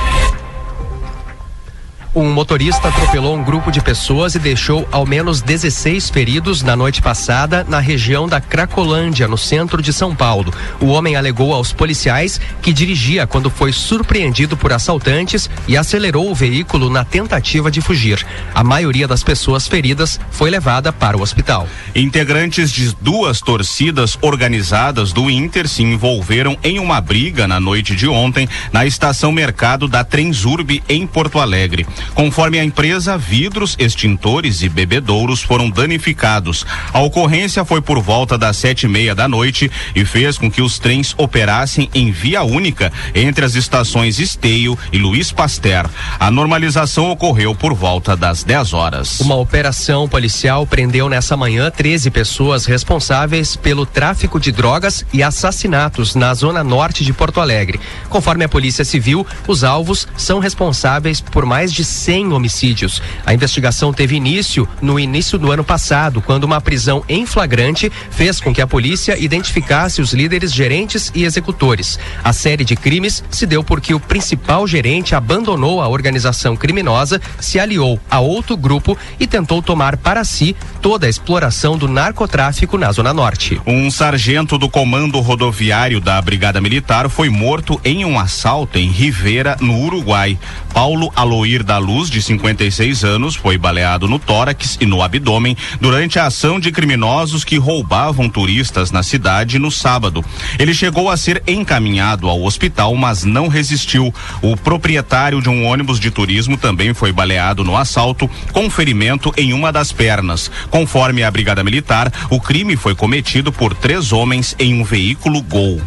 [2.16, 7.02] Um motorista atropelou um grupo de pessoas e deixou ao menos 16 feridos na noite
[7.02, 10.54] passada na região da Cracolândia, no centro de São Paulo.
[10.80, 16.36] O homem alegou aos policiais que dirigia quando foi surpreendido por assaltantes e acelerou o
[16.36, 18.24] veículo na tentativa de fugir.
[18.54, 21.68] A maioria das pessoas feridas foi levada para o hospital.
[21.96, 28.08] Integrantes de duas torcidas organizadas do Inter se envolveram em uma briga na noite de
[28.08, 31.88] ontem na estação Mercado da Transurb em Porto Alegre.
[32.14, 36.66] Conforme a empresa, vidros, extintores e bebedouros foram danificados.
[36.92, 40.62] A ocorrência foi por volta das sete e meia da noite e fez com que
[40.62, 45.90] os trens operassem em via única entre as estações Esteio e Luiz Pasteur.
[46.20, 49.20] A normalização ocorreu por volta das 10 horas.
[49.20, 56.16] Uma operação policial prendeu nessa manhã 13 pessoas responsáveis pelo tráfico de drogas e assassinatos
[56.16, 57.80] na zona norte de Porto Alegre.
[58.10, 63.02] Conforme a Polícia Civil, os alvos são responsáveis por mais de 100 homicídios.
[63.26, 68.40] A investigação teve início no início do ano passado, quando uma prisão em flagrante fez
[68.40, 72.00] com que a polícia identificasse os líderes, gerentes e executores.
[72.24, 77.60] A série de crimes se deu porque o principal gerente abandonou a organização criminosa, se
[77.60, 82.92] aliou a outro grupo e tentou tomar para si toda a exploração do narcotráfico na
[82.92, 83.62] Zona Norte.
[83.66, 89.58] Um sargento do Comando Rodoviário da Brigada Militar foi morto em um assalto em Rivera,
[89.60, 90.38] no Uruguai.
[90.74, 96.18] Paulo Aloir da Luz, de 56 anos, foi baleado no tórax e no abdômen durante
[96.18, 100.24] a ação de criminosos que roubavam turistas na cidade no sábado.
[100.58, 104.14] Ele chegou a ser encaminhado ao hospital, mas não resistiu.
[104.42, 109.54] O proprietário de um ônibus de turismo também foi baleado no assalto, com ferimento em
[109.54, 110.50] uma das pernas.
[110.70, 115.82] Conforme a Brigada Militar, o crime foi cometido por três homens em um veículo Gol.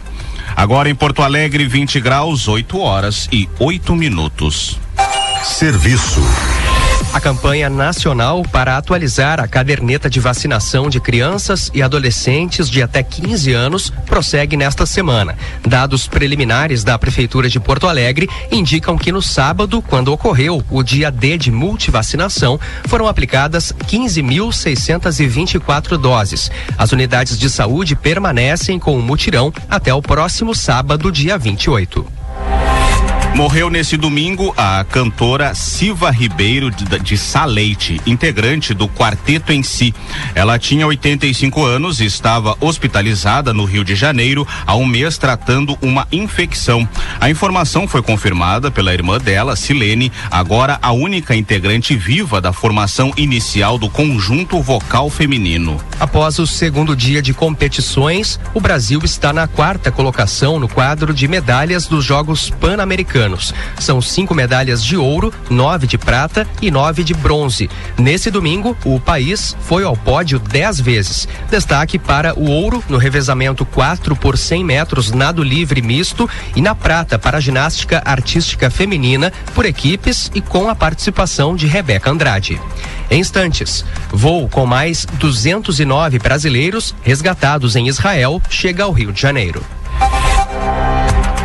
[0.55, 4.79] Agora em Porto Alegre, 20 graus, 8 horas e 8 minutos.
[5.43, 6.21] Serviço.
[7.13, 13.03] A campanha nacional para atualizar a caderneta de vacinação de crianças e adolescentes de até
[13.03, 15.35] 15 anos prossegue nesta semana.
[15.67, 21.11] Dados preliminares da Prefeitura de Porto Alegre indicam que no sábado, quando ocorreu o dia
[21.11, 26.51] D de multivacinação, foram aplicadas 15.624 doses.
[26.77, 32.16] As unidades de saúde permanecem com o mutirão até o próximo sábado, dia 28.
[33.37, 39.95] Morreu nesse domingo a cantora Silva Ribeiro de, de Saleite, integrante do quarteto em si.
[40.35, 45.77] Ela tinha 85 anos e estava hospitalizada no Rio de Janeiro há um mês tratando
[45.83, 46.89] uma infecção.
[47.21, 53.13] A informação foi confirmada pela irmã dela, Silene, agora a única integrante viva da formação
[53.19, 55.79] inicial do conjunto vocal feminino.
[56.01, 61.29] Após o segundo dia de competições, o Brasil está na quarta colocação no quadro de
[61.29, 63.26] medalhas dos Jogos Pan-Americanos.
[63.79, 67.69] São cinco medalhas de ouro, nove de prata e nove de bronze.
[67.99, 71.27] Nesse domingo, o país foi ao pódio dez vezes.
[71.51, 76.75] Destaque para o ouro no revezamento 4 por 100 metros nado livre misto e na
[76.75, 82.61] prata para a ginástica artística feminina por equipes e com a participação de Rebeca Andrade.
[83.11, 89.63] Em instantes, voo com mais 209 brasileiros resgatados em Israel chega ao Rio de Janeiro.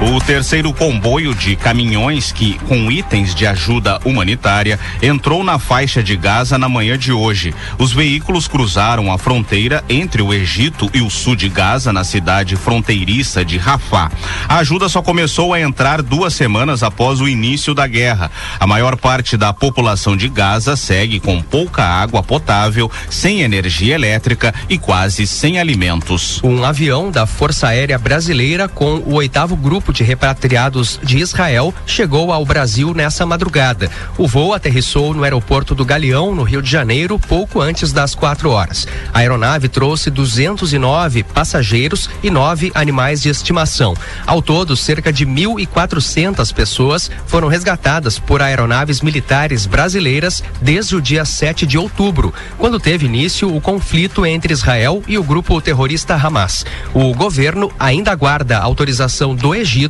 [0.01, 6.17] O terceiro comboio de caminhões que com itens de ajuda humanitária entrou na faixa de
[6.17, 7.53] Gaza na manhã de hoje.
[7.77, 12.55] Os veículos cruzaram a fronteira entre o Egito e o sul de Gaza na cidade
[12.55, 14.11] fronteiriça de Rafah.
[14.49, 18.31] A ajuda só começou a entrar duas semanas após o início da guerra.
[18.59, 24.51] A maior parte da população de Gaza segue com pouca água potável, sem energia elétrica
[24.67, 26.41] e quase sem alimentos.
[26.43, 31.73] Um avião da Força Aérea Brasileira com o oitavo grupo grupo de repatriados de Israel
[31.85, 33.91] chegou ao Brasil nessa madrugada.
[34.17, 38.49] O voo aterrissou no aeroporto do Galeão, no Rio de Janeiro, pouco antes das quatro
[38.49, 38.87] horas.
[39.13, 43.93] A aeronave trouxe 209 passageiros e nove animais de estimação.
[44.25, 51.25] Ao todo, cerca de 1.400 pessoas foram resgatadas por aeronaves militares brasileiras desde o dia
[51.25, 56.65] 7 de outubro, quando teve início o conflito entre Israel e o grupo terrorista Hamas.
[56.93, 59.80] O governo ainda aguarda autorização do Egito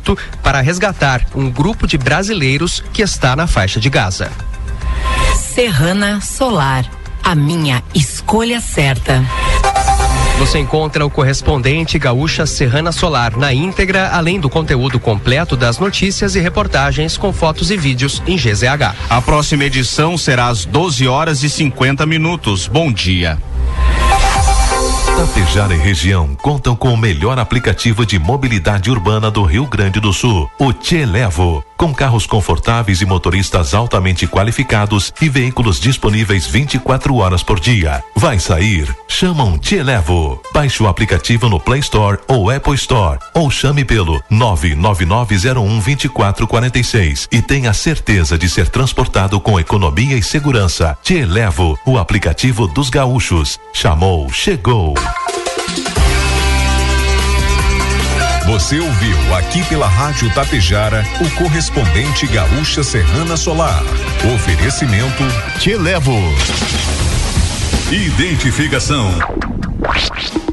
[0.42, 4.30] para resgatar um grupo de brasileiros que está na faixa de Gaza.
[5.54, 6.84] Serrana Solar,
[7.22, 9.24] a minha escolha certa.
[10.38, 16.34] Você encontra o correspondente Gaúcha Serrana Solar na íntegra, além do conteúdo completo das notícias
[16.34, 18.96] e reportagens com fotos e vídeos em GZH.
[19.08, 22.66] A próxima edição será às 12 horas e 50 minutos.
[22.66, 23.38] Bom dia.
[25.22, 30.12] Tapejara e região contam com o melhor aplicativo de mobilidade urbana do Rio Grande do
[30.12, 31.64] Sul, o Te Levo.
[31.82, 38.04] Com carros confortáveis e motoristas altamente qualificados e veículos disponíveis 24 horas por dia.
[38.14, 38.94] Vai sair?
[39.08, 40.40] Chama um Te Levo.
[40.54, 47.72] Baixe o aplicativo no Play Store ou Apple Store ou chame pelo 999012446 e tenha
[47.72, 50.96] certeza de ser transportado com economia e segurança.
[51.02, 53.58] Te Levo, o aplicativo dos gaúchos.
[53.72, 54.94] Chamou, chegou.
[58.46, 63.82] Você ouviu aqui pela Rádio Tapejara o correspondente Gaúcha Serrana Solar.
[64.34, 65.22] Oferecimento
[65.60, 66.18] Te Levo.
[67.90, 69.08] Identificação.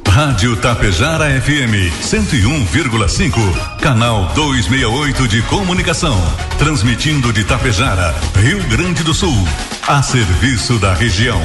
[0.08, 3.80] Rádio Tapejara FM 101,5.
[3.82, 6.16] Canal 268 de comunicação.
[6.60, 9.48] Transmitindo de Tapejara, Rio Grande do Sul.
[9.88, 11.42] A serviço da região.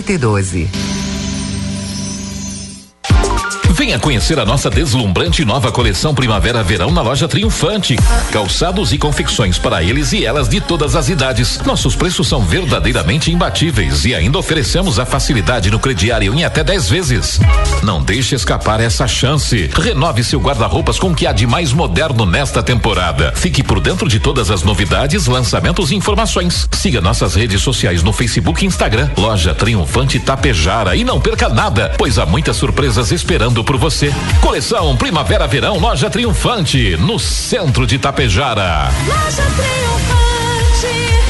[0.00, 0.89] Oito e doze.
[3.80, 7.96] Venha conhecer a nossa deslumbrante nova coleção Primavera-Verão na loja Triunfante.
[8.30, 11.58] Calçados e confecções para eles e elas de todas as idades.
[11.64, 16.90] Nossos preços são verdadeiramente imbatíveis e ainda oferecemos a facilidade no crediário em até 10
[16.90, 17.40] vezes.
[17.82, 19.70] Não deixe escapar essa chance.
[19.74, 23.32] Renove seu guarda-roupas com o que há de mais moderno nesta temporada.
[23.34, 26.68] Fique por dentro de todas as novidades, lançamentos e informações.
[26.72, 29.08] Siga nossas redes sociais no Facebook e Instagram.
[29.16, 34.12] Loja Triunfante Tapejara e não perca nada, pois há muitas surpresas esperando por você.
[34.40, 38.90] Coleção Primavera-Verão Loja Triunfante, no centro de Tapejara.
[39.06, 41.29] Loja Triunfante,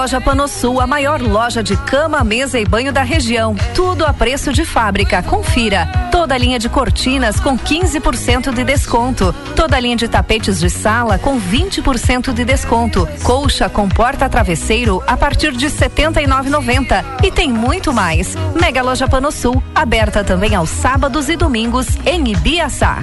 [0.00, 3.54] Loja Panosul, a maior loja de cama, mesa e banho da região.
[3.74, 5.22] Tudo a preço de fábrica.
[5.22, 5.86] Confira.
[6.10, 9.34] Toda a linha de cortinas com 15% de desconto.
[9.54, 13.06] Toda a linha de tapetes de sala com 20% de desconto.
[13.22, 17.04] Colcha com porta-travesseiro a partir de R$ 79,90.
[17.22, 18.34] E tem muito mais.
[18.58, 23.02] Mega Loja Panosul, aberta também aos sábados e domingos em Ibiaçá.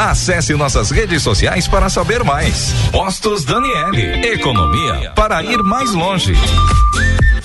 [0.00, 2.72] Acesse nossas redes sociais para saber mais.
[2.90, 4.26] Postos Daniele.
[4.32, 6.32] Economia para ir mais longe.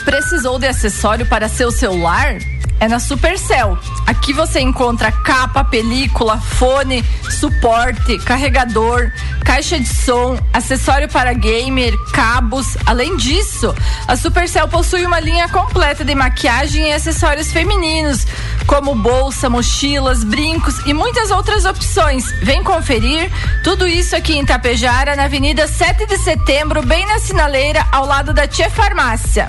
[0.06, 2.38] Precisou de acessório para seu celular?
[2.80, 3.78] É na Supercell.
[4.06, 7.04] Aqui você encontra capa, película, fone,
[7.40, 9.12] suporte, carregador,
[9.44, 12.78] caixa de som, acessório para gamer, cabos.
[12.86, 13.74] Além disso,
[14.08, 18.26] a Supercell possui uma linha completa de maquiagem e acessórios femininos,
[18.68, 22.32] como bolsa, mochilas, brincos e muitas outras opções.
[22.42, 23.32] Vem conferir
[23.64, 28.34] tudo isso aqui em Tapejara, na Avenida 7 de Setembro, bem na sinaleira, ao lado
[28.34, 29.48] da Tia Farmácia.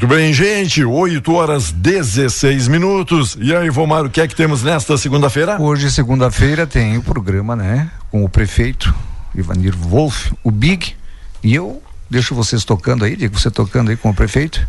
[0.00, 0.82] Muito bem, gente.
[0.82, 3.36] 8 horas 16 minutos.
[3.38, 5.60] E aí, Vomar, o que é que temos nesta segunda-feira?
[5.60, 7.90] Hoje, segunda-feira, tem o programa, né?
[8.10, 8.94] Com o prefeito
[9.34, 10.96] Ivanir Wolf, o Big.
[11.44, 14.66] E eu deixo vocês tocando aí, digo você tocando aí com o prefeito.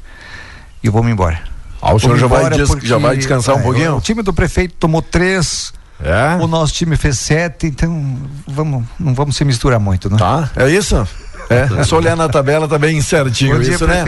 [0.83, 1.41] E eu vou me embora.
[1.81, 3.95] Ah, o senhor já vai des- já vai descansar um é, pouquinho?
[3.95, 5.71] O time do prefeito tomou três.
[6.03, 6.43] É?
[6.43, 10.17] O nosso time fez sete, então vamos, não vamos se misturar muito, né?
[10.17, 11.07] Tá, é isso?
[11.49, 14.03] É, é só olhar na tabela, tá bem certinho Bom dia, isso, né?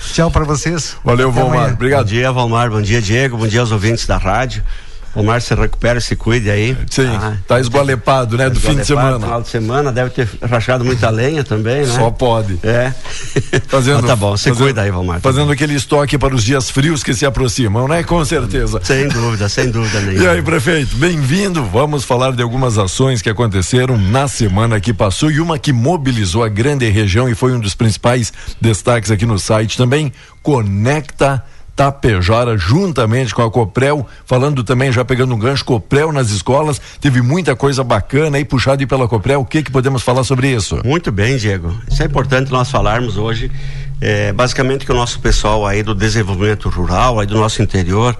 [0.00, 0.96] Tchau pra vocês.
[1.04, 1.58] Valeu, Até Valmar.
[1.58, 1.72] amanhã.
[1.74, 2.04] Obrigado.
[2.04, 2.70] Bom dia, Valmar.
[2.70, 3.36] Bom dia, Diego.
[3.36, 4.62] Bom dia aos ouvintes da rádio.
[5.14, 6.76] Valmar, se recupera, se cuide aí.
[6.90, 7.08] Sim,
[7.46, 9.20] tá esgualepado, né, do fim de semana.
[9.20, 11.94] Final de semana, deve ter rachado muita lenha também, né?
[11.94, 12.58] Só pode.
[12.62, 12.92] É.
[13.68, 15.20] Fazendo, Mas tá bom, se fazendo- cuida aí, Valmar.
[15.20, 18.02] Fazendo aquele estoque para os dias frios que se aproximam, né?
[18.02, 18.80] Com certeza.
[18.82, 20.24] Sem dúvida, sem dúvida nenhuma.
[20.24, 21.64] E aí, prefeito, bem-vindo.
[21.64, 26.42] Vamos falar de algumas ações que aconteceram na semana que passou e uma que mobilizou
[26.42, 30.12] a grande região e foi um dos principais destaques aqui no site também.
[30.42, 31.42] Conecta
[31.74, 37.20] Tapejara, juntamente com a Coprel, falando também, já pegando um gancho, Coprel nas escolas, teve
[37.20, 39.40] muita coisa bacana aí puxado aí pela Coprel.
[39.40, 40.80] O que que podemos falar sobre isso?
[40.84, 41.76] Muito bem, Diego.
[41.90, 43.50] Isso é importante nós falarmos hoje.
[44.00, 48.16] É, basicamente que o nosso pessoal aí do desenvolvimento rural, aí do nosso interior,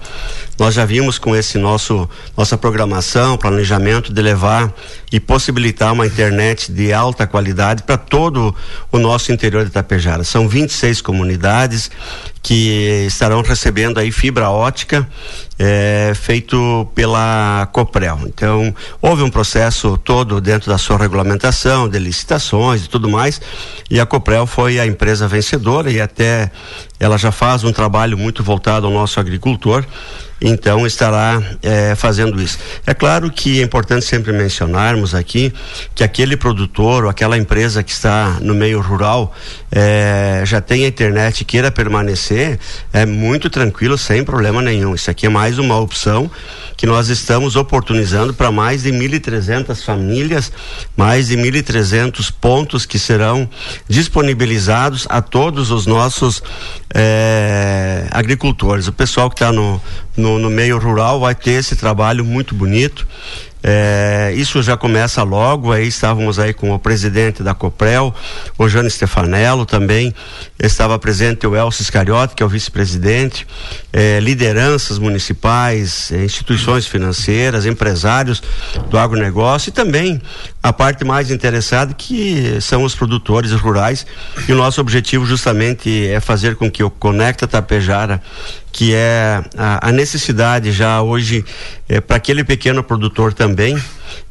[0.57, 4.73] nós já vimos com esse nosso nossa programação, planejamento de levar
[5.11, 8.55] e possibilitar uma internet de alta qualidade para todo
[8.91, 10.23] o nosso interior de Itapejara.
[10.23, 11.91] São 26 comunidades
[12.41, 15.07] que estarão recebendo aí fibra ótica
[15.57, 18.19] é, feito pela Coprel.
[18.25, 23.41] Então, houve um processo todo dentro da sua regulamentação, de licitações e tudo mais,
[23.89, 26.51] e a Coprel foi a empresa vencedora e até
[26.99, 29.83] ela já faz um trabalho muito voltado ao nosso agricultor,
[30.41, 32.57] então estará eh, fazendo isso.
[32.85, 35.53] É claro que é importante sempre mencionarmos aqui
[35.93, 39.33] que aquele produtor ou aquela empresa que está no meio rural
[39.77, 42.57] eh, já tem a internet queira permanecer,
[42.93, 44.95] é muito tranquilo, sem problema nenhum.
[44.95, 46.31] Isso aqui é mais uma opção
[46.77, 50.49] que nós estamos oportunizando para mais de 1.300 famílias,
[50.95, 53.49] mais de 1.300 pontos que serão
[53.85, 56.41] disponibilizados a todos os nossos
[56.93, 58.87] eh, agricultores.
[58.87, 59.81] O pessoal que está no,
[60.15, 63.05] no, no meio rural vai ter esse trabalho muito bonito.
[63.67, 68.13] É, isso já começa logo, aí estávamos aí com o presidente da Coprel,
[68.59, 70.13] o Jânio Stefanello também,
[70.59, 73.47] estava presente o Elcio Iscariote, que é o vice-presidente,
[73.91, 78.43] é, lideranças municipais, é, instituições financeiras, empresários
[78.87, 80.21] do agronegócio e também
[80.61, 84.05] a parte mais interessada que são os produtores rurais.
[84.47, 88.21] E o nosso objetivo justamente é fazer com que o Conecta Tapejara
[88.75, 91.45] que é a, a necessidade já hoje
[91.87, 93.81] é, para aquele pequeno produtor também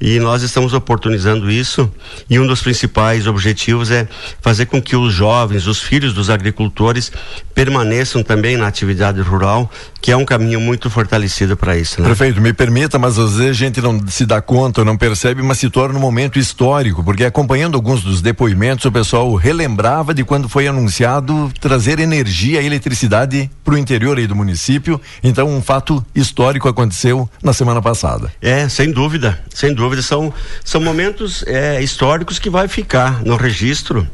[0.01, 1.91] e nós estamos oportunizando isso
[2.29, 4.09] e um dos principais objetivos é
[4.41, 7.13] fazer com que os jovens, os filhos dos agricultores
[7.55, 9.71] permaneçam também na atividade rural,
[10.01, 12.01] que é um caminho muito fortalecido para isso.
[12.01, 12.07] Né?
[12.09, 15.59] Prefeito, me permita, mas às vezes a gente não se dá conta, não percebe, mas
[15.59, 20.49] se torna um momento histórico, porque acompanhando alguns dos depoimentos, o pessoal relembrava de quando
[20.49, 25.01] foi anunciado trazer energia e eletricidade para o interior aí do município.
[25.23, 28.33] Então, um fato histórico aconteceu na semana passada.
[28.41, 30.03] É, sem dúvida, sem dúvida.
[30.03, 30.33] São,
[30.65, 34.09] são momentos é, históricos que vai ficar no registro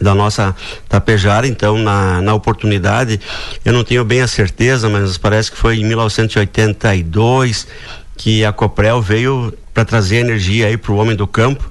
[0.00, 0.54] da nossa
[0.88, 3.20] Tapejara, então na, na oportunidade,
[3.64, 7.66] eu não tenho bem a certeza, mas parece que foi em 1982
[8.16, 11.70] que a Coprel veio para trazer energia aí para o homem do campo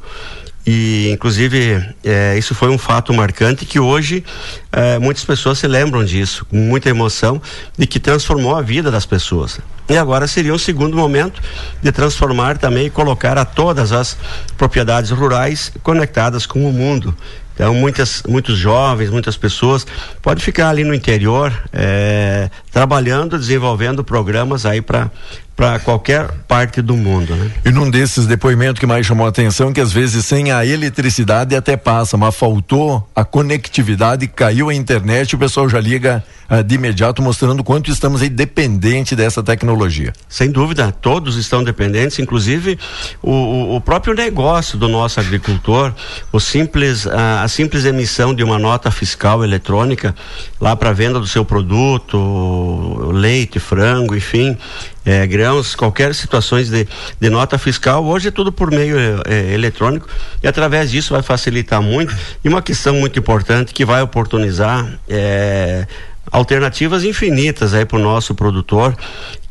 [0.66, 4.24] e inclusive eh, isso foi um fato marcante que hoje
[4.72, 7.42] eh, muitas pessoas se lembram disso com muita emoção
[7.78, 9.60] de que transformou a vida das pessoas.
[9.90, 11.42] E agora seria um segundo momento
[11.82, 14.18] de transformar também e colocar a todas as
[14.58, 17.14] propriedades rurais conectadas com o mundo.
[17.54, 19.86] Então, muitas, muitos jovens, muitas pessoas
[20.22, 25.12] podem ficar ali no interior, eh, trabalhando, desenvolvendo programas aí para
[25.56, 27.36] para qualquer parte do mundo.
[27.36, 27.52] Né?
[27.66, 31.56] E num desses depoimentos que mais chamou a atenção, que às vezes sem a eletricidade
[31.56, 36.76] até passa, mas faltou a conectividade, caiu a internet, o pessoal já liga ah, de
[36.76, 40.12] imediato mostrando quanto estamos aí dependente dessa tecnologia.
[40.28, 42.80] Sem dúvida, todos estão dependentes, inclusive
[43.22, 45.94] o, o- o próprio negócio do nosso agricultor,
[46.32, 50.16] o simples, a, a simples emissão de uma nota fiscal eletrônica
[50.60, 54.58] lá para venda do seu produto, leite, frango, enfim,
[55.06, 56.88] eh, grãos, qualquer situações de,
[57.20, 60.08] de nota fiscal, hoje é tudo por meio eh, eletrônico
[60.42, 62.16] e através disso vai facilitar muito.
[62.44, 65.86] E uma questão muito importante que vai oportunizar eh,
[66.32, 68.96] alternativas infinitas aí para o nosso produtor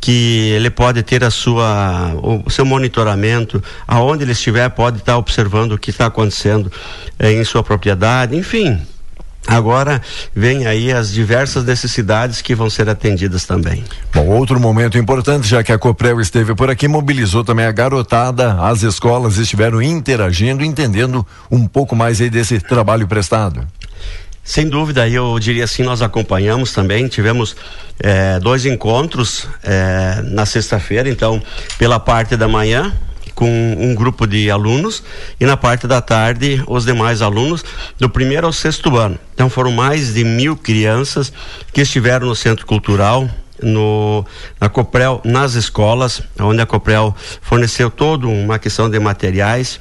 [0.01, 5.73] que ele pode ter a sua o seu monitoramento aonde ele estiver pode estar observando
[5.73, 6.73] o que está acontecendo
[7.19, 8.81] eh, em sua propriedade enfim
[9.47, 10.01] agora
[10.35, 13.85] vem aí as diversas necessidades que vão ser atendidas também
[14.15, 18.61] Bom, outro momento importante, já que a Coprel esteve por aqui, mobilizou também a garotada,
[18.61, 23.67] as escolas estiveram interagindo, entendendo um pouco mais aí desse trabalho prestado.
[24.45, 27.57] Sem dúvida, eu diria assim, nós acompanhamos também, tivemos
[28.01, 31.41] eh, dois encontros eh, na sexta-feira, então,
[31.79, 32.93] pela parte da manhã,
[33.35, 35.03] com um grupo de alunos,
[35.41, 37.65] e na parte da tarde, os demais alunos,
[37.99, 39.19] do primeiro ao sexto ano.
[39.35, 41.33] Então, foram mais de mil crianças
[41.73, 43.29] que estiveram no Centro Cultural,
[43.63, 44.25] no,
[44.61, 49.81] na Coprel, nas escolas, onde a Coprel forneceu toda uma questão de materiais,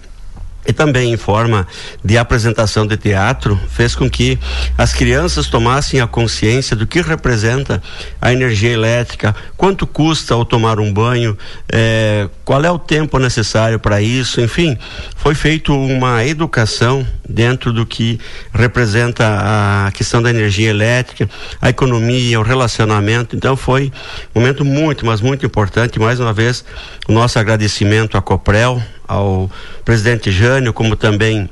[0.66, 1.68] e também em forma
[2.04, 4.38] de apresentação de teatro fez com que
[4.78, 7.82] as crianças tomassem a consciência do que representa
[8.22, 11.38] a energia elétrica, quanto custa ao tomar um banho,
[11.72, 14.78] eh, qual é o tempo necessário para isso, enfim,
[15.16, 18.20] foi feito uma educação dentro do que
[18.54, 21.30] representa a questão da energia elétrica,
[21.62, 23.36] a economia, o relacionamento.
[23.36, 23.92] Então foi
[24.36, 26.00] um momento muito, mas muito importante.
[26.00, 26.64] Mais uma vez,
[27.08, 28.82] o nosso agradecimento à Coprel,
[29.12, 29.52] ao
[29.84, 31.50] presidente Jânio, como também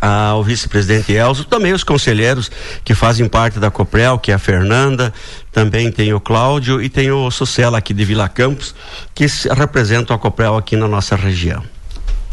[0.00, 2.50] ao vice-presidente Elzo, também os conselheiros
[2.84, 5.14] que fazem parte da Coprel, que é a Fernanda,
[5.50, 8.74] também tem o Cláudio e tem o Sucela aqui de Vila Campos,
[9.14, 11.62] que se- representam a Coprel aqui na nossa região.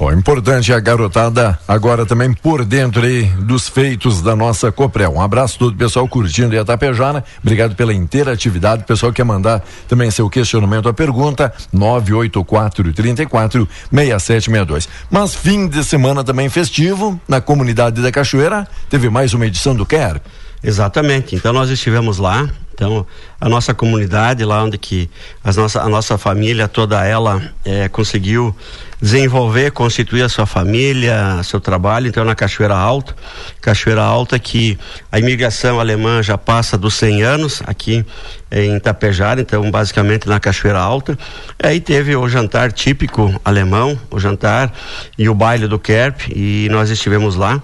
[0.01, 5.13] Bom, importante a garotada agora também por dentro aí dos feitos da nossa Coprel.
[5.13, 7.23] Um abraço todo pessoal curtindo aí a Tapejara.
[7.39, 8.81] Obrigado pela interatividade.
[8.81, 14.89] O pessoal quer mandar também seu questionamento, a pergunta 984 34 6762.
[15.07, 18.67] Mas fim de semana também festivo na comunidade da Cachoeira.
[18.89, 20.19] Teve mais uma edição do Quer.
[20.63, 21.35] Exatamente.
[21.35, 22.49] Então nós estivemos lá.
[22.73, 23.05] Então
[23.39, 25.09] a nossa comunidade lá onde que
[25.43, 28.55] as nossa, a nossa família toda ela eh, conseguiu
[28.99, 32.07] desenvolver, constituir a sua família, seu trabalho.
[32.07, 33.15] Então na Cachoeira Alta,
[33.59, 34.79] Cachoeira Alta que
[35.11, 38.05] a imigração alemã já passa dos 100 anos aqui
[38.51, 39.41] em Tapejara.
[39.41, 41.17] Então basicamente na Cachoeira Alta.
[41.61, 44.73] Aí teve o jantar típico alemão, o jantar
[45.17, 47.61] e o baile do Kerp e nós estivemos lá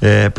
[0.00, 0.30] é,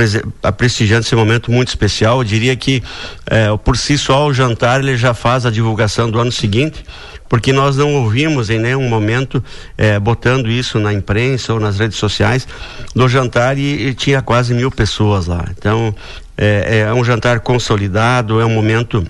[0.51, 2.19] prestigiando esse momento muito especial.
[2.19, 2.83] Eu diria que
[3.25, 6.83] é, por si só o jantar ele já faz a divulgação do ano seguinte,
[7.27, 9.43] porque nós não ouvimos em nenhum momento
[9.77, 12.47] é, botando isso na imprensa ou nas redes sociais
[12.93, 15.45] do jantar e, e tinha quase mil pessoas lá.
[15.57, 15.95] Então
[16.37, 19.05] é, é um jantar consolidado, é um momento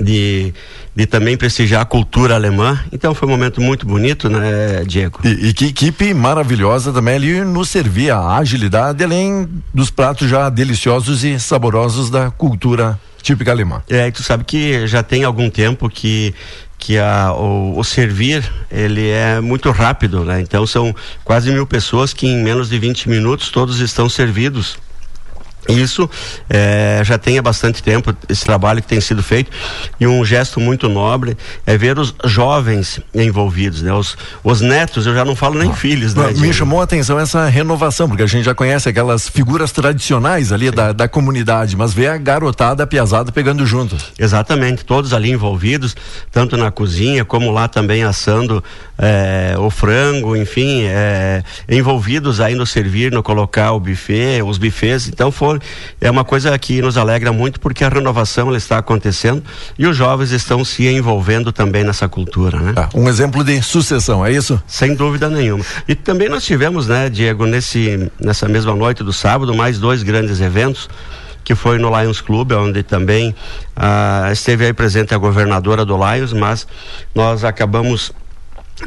[0.00, 0.52] de,
[0.94, 2.78] de também prestigiar a cultura alemã.
[2.92, 5.20] Então foi um momento muito bonito, né, Diego?
[5.24, 10.48] E, e que equipe maravilhosa também ali nos servia a agilidade, além dos pratos já
[10.48, 13.82] deliciosos e saborosos da cultura típica alemã.
[13.88, 16.34] É, e tu sabe que já tem algum tempo que
[16.78, 20.40] que a, o, o servir ele é muito rápido, né?
[20.40, 20.94] Então são
[21.24, 24.78] quase mil pessoas que em menos de 20 minutos todos estão servidos.
[25.68, 26.08] Isso
[26.48, 29.50] eh, já tem há bastante tempo esse trabalho que tem sido feito
[30.00, 33.92] e um gesto muito nobre é ver os jovens envolvidos, né?
[33.92, 36.28] Os, os netos, eu já não falo nem filhos, né?
[36.28, 36.54] Me Diego?
[36.54, 40.92] chamou a atenção essa renovação, porque a gente já conhece aquelas figuras tradicionais ali da,
[40.92, 43.96] da comunidade, mas vê a garotada, piazada pegando junto.
[44.18, 45.94] Exatamente, todos ali envolvidos,
[46.32, 48.64] tanto na cozinha como lá também assando
[48.98, 55.08] eh, o frango, enfim, eh, envolvidos aí no servir, no colocar o buffet, os buffets.
[55.08, 55.60] Então foi
[56.00, 59.42] é uma coisa que nos alegra muito porque a renovação está acontecendo
[59.78, 62.88] e os jovens estão se envolvendo também nessa cultura, né?
[62.94, 64.60] Um exemplo de sucessão, é isso?
[64.66, 65.64] Sem dúvida nenhuma.
[65.86, 70.40] E também nós tivemos, né, Diego, nesse nessa mesma noite do sábado, mais dois grandes
[70.40, 70.88] eventos
[71.44, 73.34] que foi no Lions Club, onde também
[73.74, 76.66] ah, esteve aí presente a governadora do Lions, mas
[77.14, 78.12] nós acabamos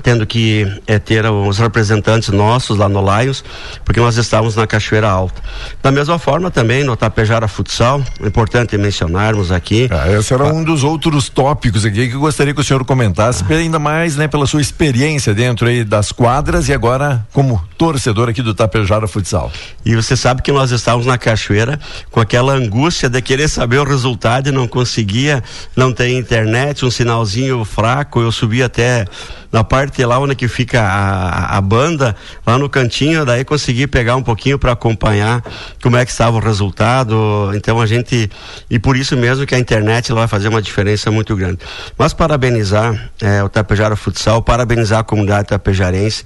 [0.04, 3.44] tendo que eh, ter os representantes nossos lá no Lions,
[3.84, 5.42] porque nós estávamos na Cachoeira Alta.
[5.82, 9.90] Da mesma forma também no Tapejara Futsal, é importante mencionarmos aqui.
[9.92, 13.44] Ah, esse era um dos outros tópicos aqui que eu gostaria que o senhor comentasse,
[13.52, 18.42] ainda mais, né, pela sua experiência dentro aí das quadras e agora como torcedor aqui
[18.42, 19.52] do Tapejara Futsal.
[19.84, 21.80] E você sabe que nós estávamos na Cachoeira
[22.10, 25.44] com aquela angústia de querer saber o resultado e não conseguia,
[25.76, 29.06] não tem internet, um sinalzinho fraco, eu subi até
[29.52, 32.16] na parte lá onde que fica a, a banda,
[32.46, 35.44] lá no cantinho, daí consegui pegar um pouquinho para acompanhar
[35.82, 37.52] como é que estava o resultado.
[37.56, 38.30] Então a gente
[38.70, 41.60] e por isso mesmo que a internet vai fazer uma diferença muito grande.
[41.98, 46.26] Mas parabenizar eh, o Tapejara Futsal, parabenizar a comunidade tapejarense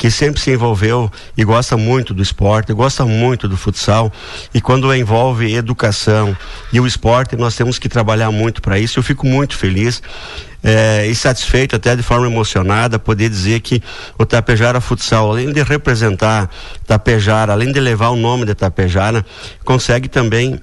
[0.00, 4.10] que sempre se envolveu e gosta muito do esporte, gosta muito do futsal
[4.54, 6.34] e quando envolve educação
[6.72, 8.98] e o esporte nós temos que trabalhar muito para isso.
[8.98, 10.00] Eu fico muito feliz
[10.62, 13.82] é, e satisfeito até de forma emocionada poder dizer que
[14.18, 16.50] o Tapejara Futsal, além de representar
[16.86, 19.24] Tapejara, além de levar o nome de Tapejara,
[19.64, 20.60] consegue também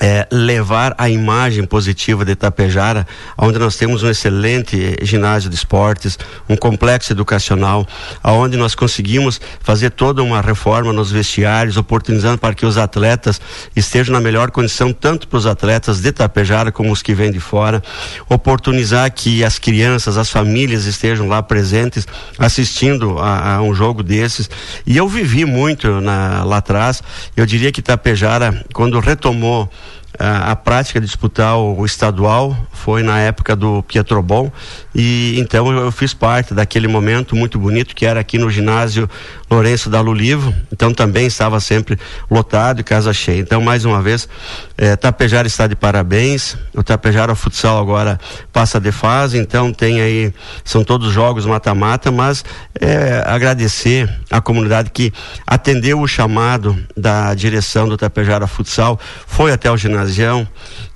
[0.00, 3.06] é, levar a imagem positiva de Tapejara,
[3.38, 6.18] onde nós temos um excelente ginásio de esportes,
[6.48, 7.86] um complexo educacional,
[8.22, 13.40] aonde nós conseguimos fazer toda uma reforma nos vestiários, oportunizando para que os atletas
[13.74, 17.40] estejam na melhor condição, tanto para os atletas de Tapejara como os que vêm de
[17.40, 17.82] fora,
[18.28, 22.06] oportunizar que as crianças, as famílias estejam lá presentes,
[22.38, 24.50] assistindo a, a um jogo desses.
[24.86, 27.02] E eu vivi muito na, lá atrás,
[27.36, 29.70] eu diria que Tapejara, quando retomou
[30.18, 34.50] a, a prática de disputar o, estadual foi na época do Pietrobon
[34.94, 39.08] e então eu, eu, fiz parte daquele momento muito bonito que era aqui no ginásio
[39.50, 41.98] Lourenço da Lulivo, então também estava sempre
[42.30, 43.40] lotado e casa cheia.
[43.40, 44.28] Então mais uma vez,
[44.76, 46.56] eh, Tapejara está de parabéns.
[46.74, 48.18] O Tapejara Futsal agora
[48.52, 50.32] passa de fase, então tem aí
[50.64, 52.44] são todos jogos mata-mata, mas
[52.80, 55.12] eh, agradecer a comunidade que
[55.46, 60.14] atendeu o chamado da direção do Tapejara Futsal, foi até o ginásio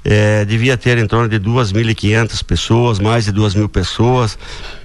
[0.04, 4.38] é, devia ter em torno de 2.500 pessoas, mais de duas mil pessoas.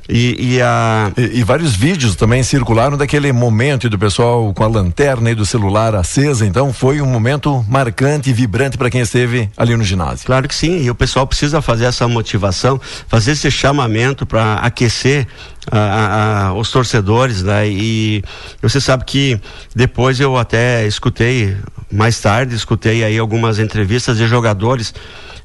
[0.07, 1.11] E, e, a...
[1.15, 5.45] E, e, vários vídeos também circularam daquele momento do pessoal com a lanterna e do
[5.45, 6.45] celular acesa.
[6.45, 10.25] Então foi um momento marcante e vibrante para quem esteve ali no ginásio.
[10.25, 10.83] Claro que sim.
[10.83, 15.25] E o pessoal precisa fazer essa motivação, fazer esse chamamento para aquecer
[15.71, 17.67] a, a, os torcedores, né?
[17.67, 18.21] E
[18.61, 19.39] você sabe que
[19.73, 21.55] depois eu até escutei
[21.89, 24.93] mais tarde, escutei aí algumas entrevistas de jogadores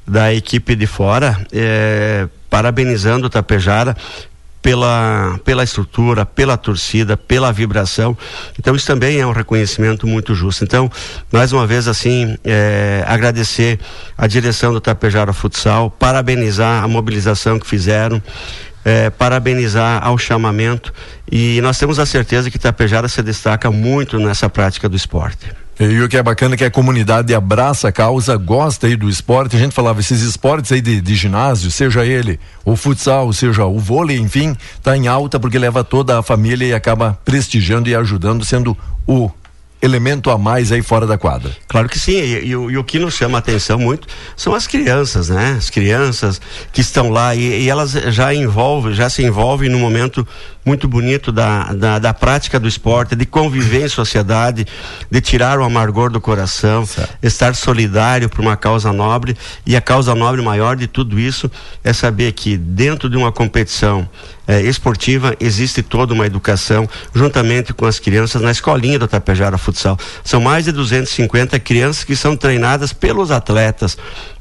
[0.05, 3.95] da equipe de fora, eh, parabenizando o Tapejara
[4.61, 8.17] pela, pela estrutura, pela torcida, pela vibração.
[8.57, 10.63] Então isso também é um reconhecimento muito justo.
[10.63, 10.91] Então,
[11.31, 13.79] mais uma vez assim, é, agradecer
[14.17, 18.21] a direção do Tapejara Futsal, parabenizar a mobilização que fizeram.
[18.89, 20.91] É, parabenizar ao chamamento
[21.31, 25.45] e nós temos a certeza que Tapejara se destaca muito nessa prática do esporte.
[25.79, 29.07] E o que é bacana é que a comunidade abraça a causa, gosta aí do
[29.07, 29.55] esporte.
[29.55, 33.77] A gente falava, esses esportes aí de, de ginásio, seja ele o futsal, seja o
[33.77, 38.43] vôlei, enfim, tá em alta porque leva toda a família e acaba prestigiando e ajudando,
[38.43, 38.75] sendo
[39.05, 39.29] o
[39.81, 41.51] elemento a mais aí fora da quadra.
[41.67, 44.67] Claro que sim, e, e, e, o que nos chama a atenção muito são as
[44.67, 45.55] crianças, né?
[45.57, 50.27] As crianças que estão lá e, elas já envolvem, já se envolvem num momento
[50.69, 54.67] muito bonito da, da, da, prática do esporte, de conviver em sociedade,
[55.09, 57.17] de tirar o amargor do coração, certo.
[57.23, 61.49] estar solidário por uma causa nobre e a causa nobre maior de tudo isso
[61.83, 64.07] é saber que dentro de uma competição
[64.47, 69.97] eh, esportiva existe toda uma educação juntamente com as crianças na escolinha do Tapejara Futsal.
[70.23, 73.97] São mais de 250 crianças que são treinadas pelos atletas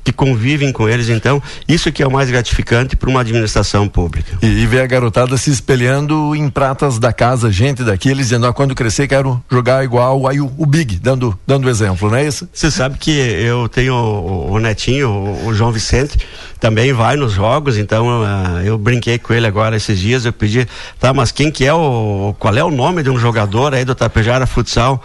[0.08, 1.08] que convivem com eles.
[1.10, 4.38] Então, isso que é o mais gratificante para uma administração pública.
[4.40, 8.46] E, e ver a garotada se espelhando em pratas da casa, gente daqui, eles dizendo,
[8.46, 12.26] ah, quando crescer quero jogar igual aí o, o Big, dando, dando exemplo, não é
[12.26, 12.48] isso?
[12.52, 16.18] Você sabe que eu tenho o, o netinho, o, o, João Vicente,
[16.58, 20.66] também vai nos jogos, então uh, eu brinquei com ele agora esses dias, eu pedi,
[20.98, 23.94] tá, mas quem que é o, qual é o nome de um jogador aí do
[23.94, 25.02] Tapejara Futsal?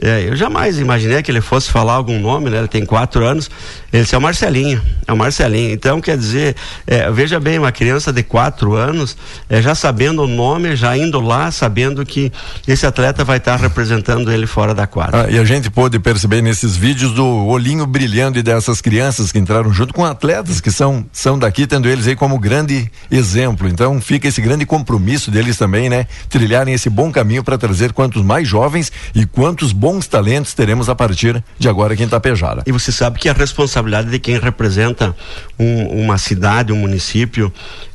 [0.00, 2.58] É, eu jamais imaginei que ele fosse falar algum nome, né?
[2.58, 3.48] Ele tem quatro anos.
[3.94, 5.72] Ele disse, é o Marcelinho, é o Marcelinho.
[5.72, 9.16] Então, quer dizer, é, veja bem, uma criança de quatro anos,
[9.48, 12.32] é, já sabendo o nome, já indo lá, sabendo que
[12.66, 15.26] esse atleta vai estar representando ele fora da quadra.
[15.26, 19.72] Ah, e a gente pôde perceber nesses vídeos do olhinho brilhando dessas crianças que entraram
[19.72, 23.68] junto com atletas que são, são daqui, tendo eles aí como grande exemplo.
[23.68, 26.08] Então, fica esse grande compromisso deles também, né?
[26.28, 30.96] Trilharem esse bom caminho para trazer quantos mais jovens e quantos bons talentos teremos a
[30.96, 32.64] partir de agora aqui em Tapejara.
[32.66, 35.14] E você sabe que a responsabilidade de quem representa
[35.58, 37.52] um, uma cidade, um município,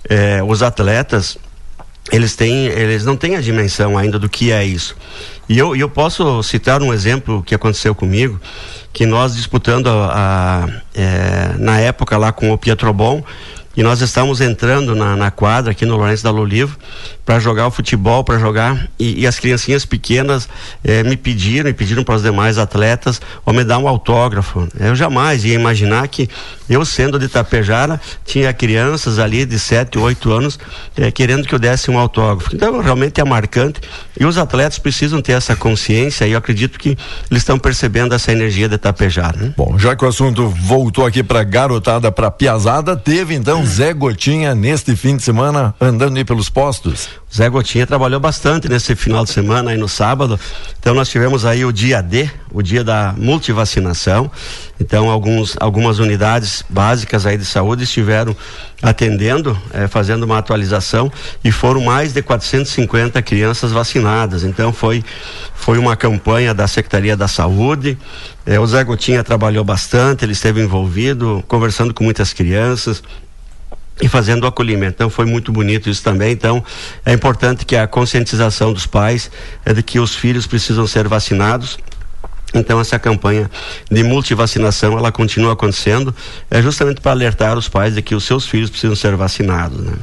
[0.09, 1.37] eh, os atletas,
[2.11, 4.95] eles têm, eles não têm a dimensão ainda do que é isso.
[5.47, 8.39] E eu, eu posso citar um exemplo que aconteceu comigo,
[8.91, 13.23] que nós disputando a, a, é, na época lá com o Pietrobon,
[13.77, 16.77] e nós estávamos entrando na, na quadra aqui no Lourenço da Lolivo
[17.29, 20.49] para jogar o futebol, para jogar e, e, as criancinhas pequenas
[20.83, 24.67] eh, me pediram e pediram para os demais atletas ou me dar um autógrafo.
[24.79, 26.27] Eu jamais ia imaginar que
[26.67, 30.57] eu sendo de Tapejara tinha crianças ali de 7, 8 anos
[30.97, 32.55] eh, querendo que eu desse um autógrafo.
[32.55, 33.79] Então realmente é marcante
[34.19, 36.97] e os atletas precisam ter essa consciência e eu acredito que
[37.29, 39.37] eles estão percebendo essa energia de Tapejara.
[39.37, 39.53] Né?
[39.55, 44.55] Bom, já que o assunto voltou aqui para garotada, para piazada, teve então Zé Gotinha
[44.55, 47.18] neste fim de semana andando aí pelos postos.
[47.33, 50.39] Zé Gotinha trabalhou bastante nesse final de semana aí no sábado.
[50.79, 54.31] Então nós tivemos aí o dia D, o dia da multivacinação.
[54.79, 58.35] Então alguns, algumas unidades básicas aí de saúde estiveram
[58.81, 61.11] atendendo, eh, fazendo uma atualização
[61.43, 64.43] e foram mais de 450 crianças vacinadas.
[64.43, 65.03] Então foi
[65.53, 67.97] foi uma campanha da Secretaria da Saúde.
[68.45, 73.03] Eh, o Zé Gotinha trabalhou bastante, ele esteve envolvido, conversando com muitas crianças
[74.01, 74.93] e fazendo o acolhimento.
[74.95, 76.31] Então foi muito bonito isso também.
[76.31, 76.63] Então
[77.05, 79.29] é importante que a conscientização dos pais
[79.65, 81.77] é de que os filhos precisam ser vacinados.
[82.53, 83.49] Então essa campanha
[83.91, 86.15] de multivacinação ela continua acontecendo,
[86.49, 89.93] é justamente para alertar os pais de que os seus filhos precisam ser vacinados, né?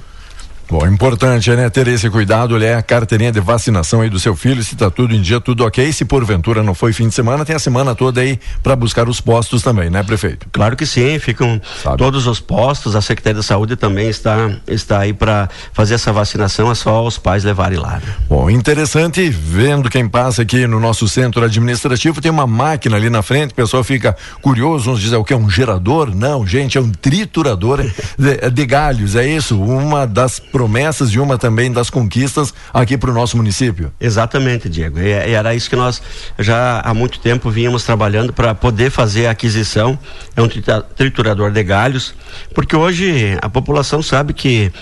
[0.68, 1.70] Bom, importante, né?
[1.70, 5.14] Ter esse cuidado, olhar a carteirinha de vacinação aí do seu filho, se tá tudo
[5.14, 5.92] em dia, tudo ok.
[5.92, 9.20] Se porventura não foi fim de semana, tem a semana toda aí para buscar os
[9.20, 10.48] postos também, né, prefeito?
[10.50, 11.98] Claro que sim, ficam Sabe.
[11.98, 16.68] todos os postos, a Secretaria da Saúde também está, está aí para fazer essa vacinação,
[16.70, 18.00] é só os pais levarem lá.
[18.04, 18.14] Né?
[18.28, 23.22] Bom, interessante, vendo quem passa aqui no nosso centro administrativo, tem uma máquina ali na
[23.22, 26.12] frente, o pessoal fica curioso, uns dizem o que é um gerador?
[26.12, 27.84] Não, gente, é um triturador
[28.18, 29.60] de, de galhos, é isso?
[29.60, 33.92] Uma das promessas e uma também das conquistas aqui para o nosso município.
[34.00, 34.98] Exatamente, Diego.
[34.98, 36.00] E, e, era isso que nós
[36.38, 39.98] já há muito tempo vínhamos trabalhando para poder fazer a aquisição.
[40.34, 42.14] É um triturador de galhos,
[42.54, 44.72] porque hoje a população sabe que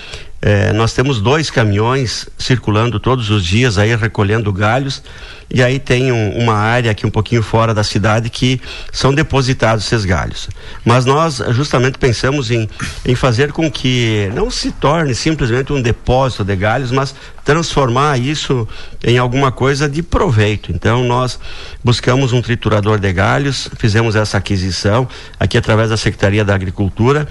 [0.41, 5.03] eh, nós temos dois caminhões circulando todos os dias aí recolhendo galhos
[5.51, 8.61] e aí tem um, uma área aqui um pouquinho fora da cidade que
[8.93, 10.49] são depositados esses galhos.
[10.85, 12.69] Mas nós justamente pensamos em,
[13.05, 17.15] em fazer com que não se torne simplesmente um depósito de galhos, mas
[17.45, 18.67] transformar isso
[19.03, 20.73] em alguma coisa de proveito.
[20.73, 21.39] Então nós
[21.83, 25.07] buscamos um triturador de galhos, fizemos essa aquisição
[25.39, 27.29] aqui através da Secretaria da Agricultura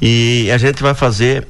[0.00, 1.46] e a gente vai fazer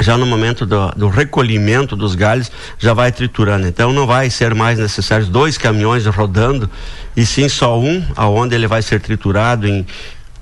[0.00, 3.66] já no momento do, do, recolhimento dos galhos, já vai triturando.
[3.66, 6.70] Então não vai ser mais necessário dois caminhões rodando,
[7.16, 9.86] e sim só um, aonde ele vai ser triturado em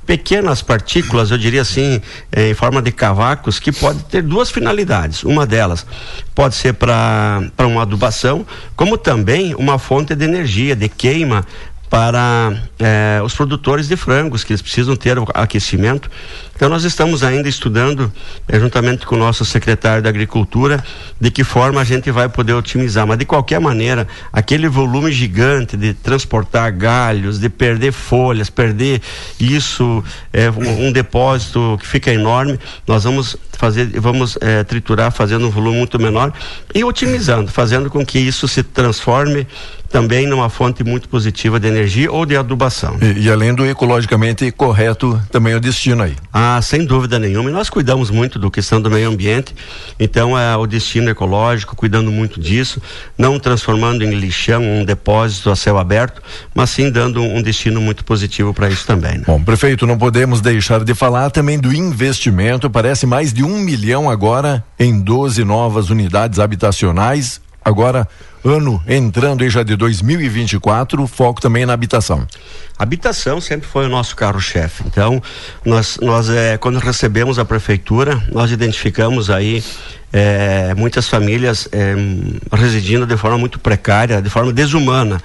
[0.07, 2.01] pequenas partículas, eu diria assim,
[2.31, 5.25] eh, em forma de cavacos, que pode ter duas finalidades.
[5.25, 5.85] Uma delas
[6.33, 8.47] pode ser para uma adubação,
[8.77, 11.45] como também uma fonte de energia, de queima
[11.97, 16.11] para eh, os produtores de frangos, que eles precisam ter aquecimento.
[16.55, 18.13] Então, nós estamos ainda estudando,
[18.47, 20.85] eh, juntamente com o nosso secretário da Agricultura,
[21.19, 23.07] de que forma a gente vai poder otimizar.
[23.07, 29.01] Mas, de qualquer maneira, aquele volume gigante de transportar galhos, de perder folhas, perder
[29.41, 34.37] isso, eh, um, um, depósito que fica enorme, nós vamos fazer, vamos
[34.69, 36.31] triturar fazendo um volume muito menor
[36.75, 39.47] e otimizando, fazendo com que isso se transforme
[39.97, 42.99] também numa fonte muito positiva de energia ou de adubação.
[43.01, 46.15] E, e, além do ecologicamente correto, também o destino aí.
[46.31, 47.49] Ah, sem dúvida nenhuma.
[47.49, 49.57] E nós cuidamos muito do questão do meio ambiente.
[49.99, 52.79] Então, é o destino ecológico, cuidando muito disso,
[53.17, 56.21] não transformando em lixão um depósito a céu aberto,
[56.55, 59.17] mas sim dando um, um destino muito positivo para isso também.
[59.17, 59.25] Né?
[59.27, 62.69] Bom, prefeito, não podemos deixar de falar também do investimento.
[62.69, 67.41] Parece mais de um milhão agora em 12 novas unidades habitacionais.
[67.65, 68.07] Agora
[68.49, 72.27] ano entrando aí já de 2024, o foco também na habitação.
[72.79, 74.85] Habitação sempre foi o nosso carro-chefe.
[74.87, 75.23] Então,
[75.65, 79.65] nós, nós é, quando recebemos a prefeitura, nós identificamos aí
[80.13, 81.95] é, muitas famílias é,
[82.53, 85.21] residindo de forma muito precária, de forma desumana.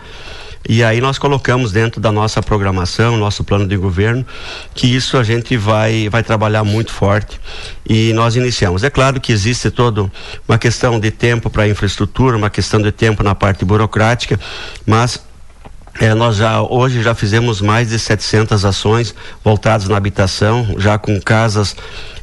[0.67, 4.25] E aí nós colocamos dentro da nossa programação, nosso plano de governo,
[4.73, 7.39] que isso a gente vai, vai trabalhar muito forte
[7.87, 8.83] e nós iniciamos.
[8.83, 10.11] É claro que existe toda
[10.47, 14.39] uma questão de tempo para infraestrutura, uma questão de tempo na parte burocrática,
[14.85, 15.19] mas
[15.99, 21.19] É, nós já hoje já fizemos mais de 700 ações voltadas na habitação, já com
[21.19, 21.75] casas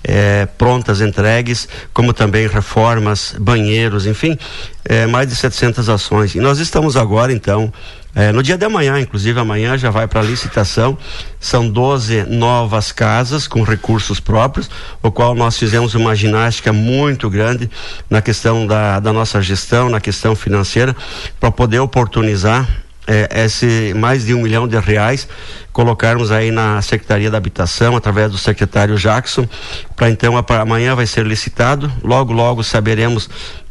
[0.03, 4.39] é, prontas, entregues, como também reformas, banheiros, enfim,
[4.85, 6.35] é, mais de 700 ações.
[6.35, 7.71] E nós estamos agora, então,
[8.19, 10.99] é, no dia de amanhã, inclusive amanhã já vai para licitação.
[11.39, 14.69] São 12 novas casas com recursos próprios,
[15.01, 17.71] o qual nós fizemos uma ginástica muito grande
[18.11, 20.97] na questão da, da nossa gestão, na questão financeira,
[21.39, 22.69] para poder oportunizar
[23.07, 25.29] é, esse mais de um milhão de reais
[25.73, 29.49] colocarmos aí na Secretaria da Habitação através do secretário Jackson
[29.95, 33.31] para então amanhã vai ser licitado logo logo saberemos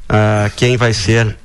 [0.10, 1.38] ah, quem vai ser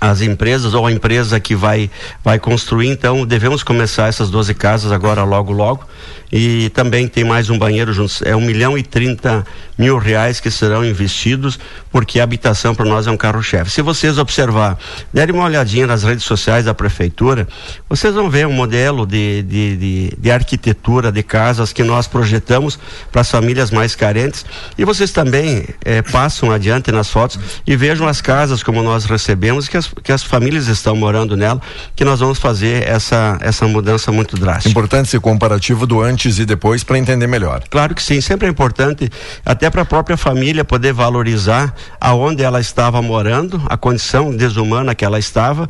[0.00, 1.90] as empresas ou a empresa que vai
[2.24, 2.88] vai construir.
[2.88, 5.84] Então devemos começar essas 12 casas agora logo logo
[6.30, 7.92] e também tem mais um banheiro
[8.24, 9.44] é um milhão e trinta
[9.78, 11.58] mil reais que serão investidos
[11.90, 13.70] porque a habitação para nós é um carro-chefe.
[13.70, 14.76] Se vocês observar
[15.12, 17.48] derem uma olhadinha nas redes sociais da prefeitura
[17.88, 22.78] vocês vão ver um modelo de, de, de, de arquitetura de casas que nós projetamos
[23.10, 24.44] para as famílias mais carentes.
[24.76, 29.68] E vocês também eh, passam adiante nas fotos e vejam as casas como nós recebemos
[29.68, 31.60] que as, que as famílias estão morando nela
[31.96, 34.70] que nós vamos fazer essa essa mudança muito drástica.
[34.70, 37.62] Importante esse comparativo do antes e depois para entender melhor.
[37.70, 39.08] Claro que sim, sempre é importante
[39.44, 45.04] até para a própria família poder valorizar aonde ela estava morando, a condição desumana que
[45.04, 45.68] ela estava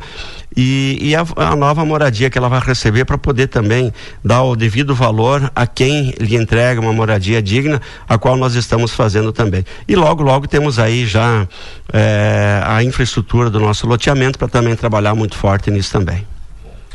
[0.55, 3.93] e, e a, a nova moradia que ela vai receber para poder também
[4.23, 8.91] dar o devido valor a quem lhe entrega uma moradia digna, a qual nós estamos
[8.91, 9.63] fazendo também.
[9.87, 11.47] E logo, logo temos aí já
[11.93, 16.25] eh, a infraestrutura do nosso loteamento para também trabalhar muito forte nisso também.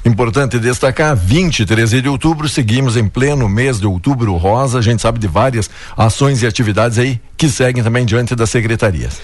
[0.04, 4.78] Importante destacar, 20 e 13 de outubro, seguimos em pleno mês de outubro rosa.
[4.78, 9.18] A gente sabe de várias ações e atividades aí que seguem também diante das secretarias.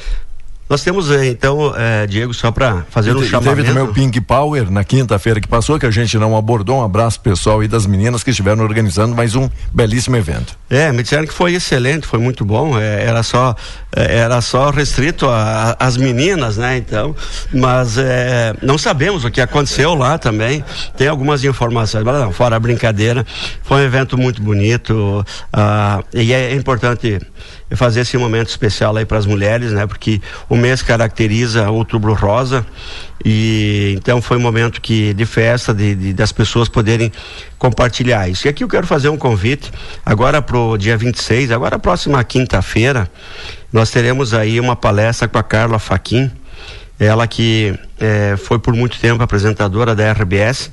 [0.70, 3.56] Nós temos eh, então, eh, Diego, só para fazer E um e chamamento.
[3.56, 6.78] Teve também o Pink Power na quinta-feira que passou, que a gente não abordou.
[6.78, 10.56] Um abraço pessoal aí das meninas que estiveram organizando mais um belíssimo evento.
[10.70, 12.78] É, me disseram que foi excelente, foi muito bom.
[12.78, 13.56] é, era só
[13.96, 15.26] é, era só restrito
[15.76, 16.76] às meninas, né?
[16.76, 17.16] Então,
[17.52, 20.64] mas é, não sabemos o que aconteceu lá também.
[20.96, 23.26] Tem algumas informações, mas não, fora a brincadeira,
[23.64, 27.20] foi um evento muito bonito ah, e é importante
[27.76, 29.86] fazer esse momento especial aí para as mulheres, né?
[29.86, 32.66] Porque o mês caracteriza outubro rosa
[33.24, 37.12] e então foi um momento que de festa, de, de- das pessoas poderem
[37.58, 38.46] compartilhar isso.
[38.46, 39.70] E aqui eu quero fazer um convite
[40.04, 43.10] agora pro dia 26, agora próxima quinta-feira,
[43.72, 46.30] nós teremos aí uma palestra com a Carla Faquin,
[46.98, 50.70] ela que eh, foi por muito tempo apresentadora da RBS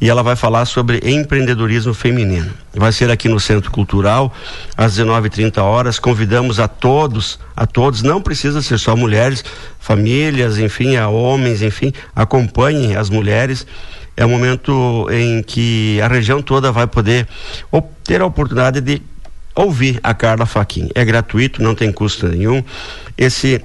[0.00, 2.50] e ela vai falar sobre empreendedorismo feminino.
[2.74, 4.32] Vai ser aqui no Centro Cultural
[4.76, 5.98] às 19:30 horas.
[5.98, 9.44] Convidamos a todos, a todos, não precisa ser só mulheres,
[9.80, 13.66] famílias, enfim, a homens, enfim, acompanhem as mulheres.
[14.16, 17.26] É um momento em que a região toda vai poder
[18.04, 19.00] ter a oportunidade de
[19.54, 20.88] ouvir a Carla Faquin.
[20.94, 22.62] É gratuito, não tem custo nenhum.
[23.16, 23.64] Esse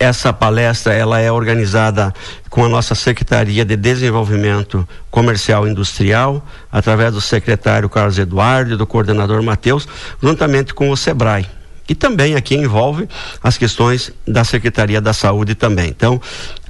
[0.00, 2.12] essa palestra ela é organizada
[2.48, 6.42] com a nossa Secretaria de Desenvolvimento Comercial e Industrial,
[6.72, 9.86] através do secretário Carlos Eduardo e do coordenador Matheus,
[10.20, 11.46] juntamente com o Sebrae.
[11.86, 13.06] E também aqui envolve
[13.42, 15.90] as questões da Secretaria da Saúde também.
[15.90, 16.18] Então,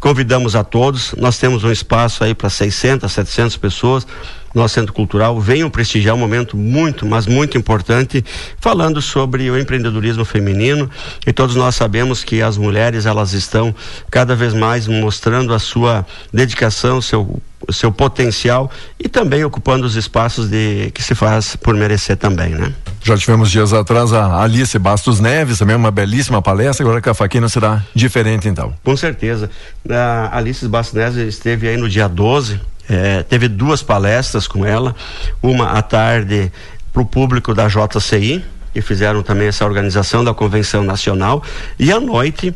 [0.01, 4.07] convidamos a todos, nós temos um espaço aí para 600, 700 pessoas,
[4.55, 8.25] nosso Centro Cultural, venham prestigiar um momento muito, mas muito importante,
[8.59, 10.91] falando sobre o empreendedorismo feminino
[11.27, 13.75] e todos nós sabemos que as mulheres elas estão
[14.11, 20.49] cada vez mais mostrando a sua dedicação, seu seu potencial e também ocupando os espaços
[20.49, 22.73] de que se faz por merecer também, né?
[23.03, 27.15] Já tivemos dias atrás a Alice Bastos Neves, também uma belíssima palestra, agora com a
[27.15, 28.73] Faquina será diferente então.
[28.83, 29.51] Com certeza.
[29.89, 32.61] A Alice Bastos esteve aí no dia 12,
[32.91, 34.97] eh, teve duas palestras com ela,
[35.41, 36.51] uma à tarde
[36.93, 41.43] para o público da JCI, que fizeram também essa organização da Convenção Nacional,
[41.79, 42.53] e à noite,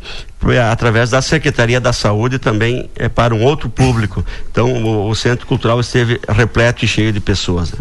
[0.47, 4.25] eh, através da Secretaria da Saúde, também é para um outro público.
[4.51, 7.71] Então, o, o Centro Cultural esteve repleto e cheio de pessoas.
[7.71, 7.79] né?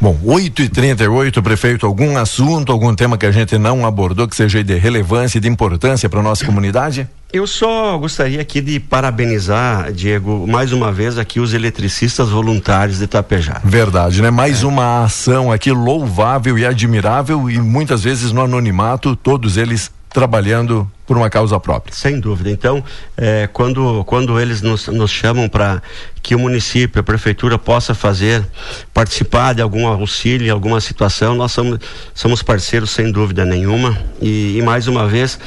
[0.00, 4.34] Bom, 8 e 38 prefeito, algum assunto, algum tema que a gente não abordou que
[4.34, 7.06] seja de relevância e de importância para nossa comunidade?
[7.30, 13.04] Eu só gostaria aqui de parabenizar, Diego, mais uma vez aqui os eletricistas voluntários de
[13.04, 13.60] Itapejara.
[13.62, 14.30] Verdade, né?
[14.30, 20.90] Mais uma ação aqui louvável e admirável e muitas vezes no anonimato, todos eles trabalhando
[21.06, 21.94] por uma causa própria.
[21.94, 22.50] Sem dúvida.
[22.50, 22.84] Então,
[23.16, 25.82] é, quando, quando eles nos, nos chamam para
[26.22, 28.46] que o município, a prefeitura possa fazer,
[28.92, 31.78] participar de algum auxílio, alguma situação, nós somos,
[32.14, 33.96] somos parceiros sem dúvida nenhuma.
[34.20, 35.38] E, e mais uma vez,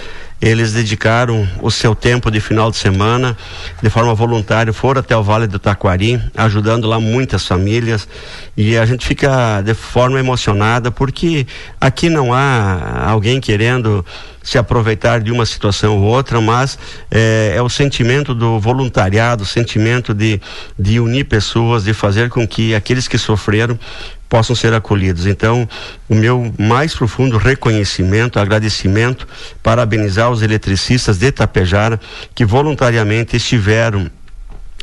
[0.41, 3.38] eles dedicaram o seu tempo de final de semana,
[3.81, 8.07] de forma voluntária, foram até o Vale do Taquari, ajudando lá muitas famílias.
[8.55, 11.47] E a gente fica de forma emocionada, porque
[11.79, 14.05] aqui não há alguém querendo
[14.43, 16.77] se aproveitar de uma situação ou outra, mas
[17.09, 20.41] é, é o sentimento do voluntariado, o sentimento de,
[20.77, 23.79] de unir pessoas, de fazer com que aqueles que sofreram
[24.34, 25.27] possam ser acolhidos.
[25.27, 25.69] Então,
[26.09, 29.27] o meu mais profundo reconhecimento, agradecimento,
[29.61, 31.99] parabenizar os eletricistas de Tapejara
[32.34, 34.09] que voluntariamente estiveram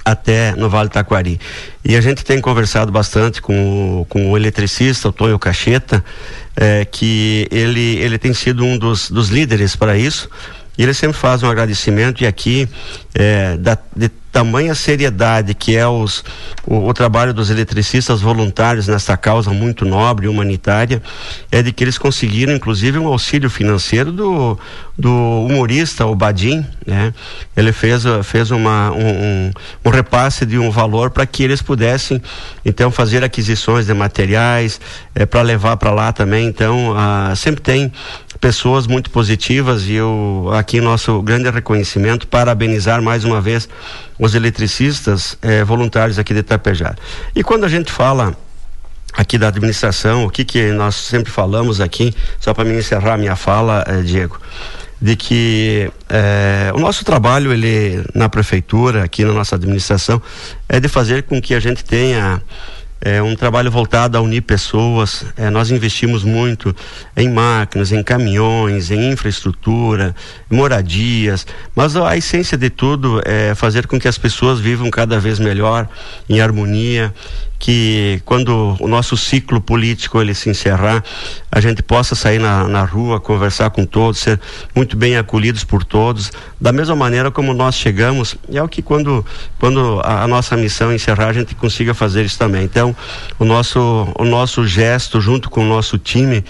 [0.05, 1.40] até no Vale Taquari.
[1.84, 6.05] E a gente tem conversado bastante com o, com o eletricista, o Tonho Cacheta,
[6.55, 10.30] eh, que ele, ele tem sido um dos, dos líderes para isso.
[10.78, 12.68] E ele sempre faz um agradecimento e aqui
[13.16, 16.24] eh, da, de tamanha seriedade que é os,
[16.66, 21.03] o, o, trabalho dos eletricistas voluntários nessa causa muito nobre humanitária
[21.51, 24.59] é de que eles conseguiram inclusive um auxílio financeiro do,
[24.97, 27.14] do humorista o Badim né?
[27.57, 29.53] Ele fez fez uma um, um,
[29.85, 32.20] um repasse de um valor para que eles pudessem
[32.64, 34.81] então fazer aquisições de materiais
[35.14, 36.47] é, para levar para lá também.
[36.47, 37.93] Então ah, sempre tem
[38.41, 43.68] pessoas muito positivas e eu aqui nosso grande reconhecimento parabenizar mais uma vez
[44.21, 46.97] os eletricistas eh, voluntários aqui de Itapejara.
[47.35, 48.37] E quando a gente fala
[49.14, 53.35] aqui da administração, o que que nós sempre falamos aqui, só para me encerrar minha
[53.35, 54.39] fala, eh, Diego,
[55.01, 60.21] de que eh, o nosso trabalho ele na prefeitura, aqui na nossa administração,
[60.68, 62.43] é de fazer com que a gente tenha
[63.01, 65.24] é um trabalho voltado a unir pessoas.
[65.36, 66.74] É, nós investimos muito
[67.16, 70.14] em máquinas, em caminhões, em infraestrutura,
[70.51, 75.38] moradias, mas a essência de tudo é fazer com que as pessoas vivam cada vez
[75.38, 75.88] melhor,
[76.28, 77.14] em harmonia,
[77.61, 81.05] que quando o nosso ciclo político ele se encerrar,
[81.53, 84.41] a gente possa sair na, na rua, conversar com todos, ser
[84.75, 88.81] muito bem acolhidos por todos, da mesma maneira como nós chegamos, e é o que
[88.81, 89.25] quando,
[89.59, 92.65] quando a, a nossa missão encerrar, a gente consiga fazer isso também.
[92.65, 92.97] Então,
[93.39, 96.43] o nosso, o nosso gesto junto com o nosso time,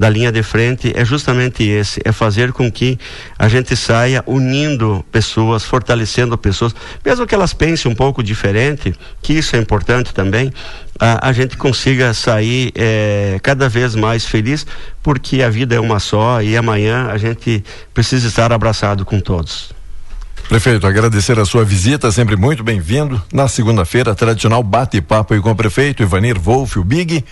[0.00, 2.98] da linha de frente é justamente esse, é fazer com que
[3.38, 6.74] a gente saia unindo pessoas, fortalecendo pessoas,
[7.04, 10.50] mesmo que elas pensem um pouco diferente, que isso é importante também,
[10.98, 14.66] a, a gente consiga sair é, cada vez mais feliz,
[15.02, 19.70] porque a vida é uma só e amanhã a gente precisa estar abraçado com todos.
[20.48, 23.22] Prefeito, agradecer a sua visita, sempre muito bem-vindo.
[23.30, 27.22] Na segunda-feira, tradicional bate-papo com o prefeito Ivanir Wolf, o Big.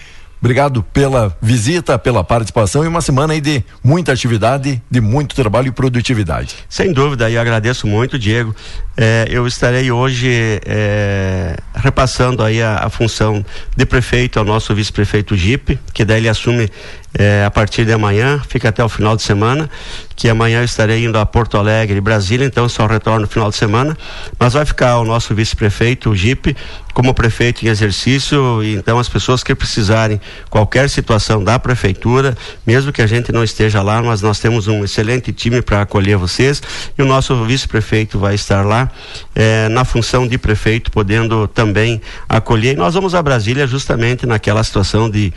[0.40, 5.68] Obrigado pela visita, pela participação e uma semana aí de muita atividade, de muito trabalho
[5.68, 6.54] e produtividade.
[6.68, 8.54] Sem dúvida, e agradeço muito, Diego.
[8.96, 13.44] É, eu estarei hoje é, repassando aí a, a, função
[13.76, 16.70] de prefeito ao nosso vice-prefeito Gipe, que daí ele assume
[17.18, 19.68] é, a partir de amanhã, fica até o final de semana,
[20.14, 23.56] que amanhã eu estarei indo a Porto Alegre, Brasília, então só retorno no final de
[23.56, 23.98] semana,
[24.38, 26.56] mas vai ficar o nosso vice-prefeito, o Gipe,
[26.94, 32.92] como prefeito em exercício, e então as pessoas que precisarem qualquer situação da prefeitura, mesmo
[32.92, 36.62] que a gente não esteja lá, mas nós temos um excelente time para acolher vocês,
[36.96, 38.90] e o nosso vice-prefeito vai estar lá
[39.34, 42.74] é, na função de prefeito, podendo também acolher.
[42.74, 45.32] E nós vamos a Brasília justamente naquela situação de,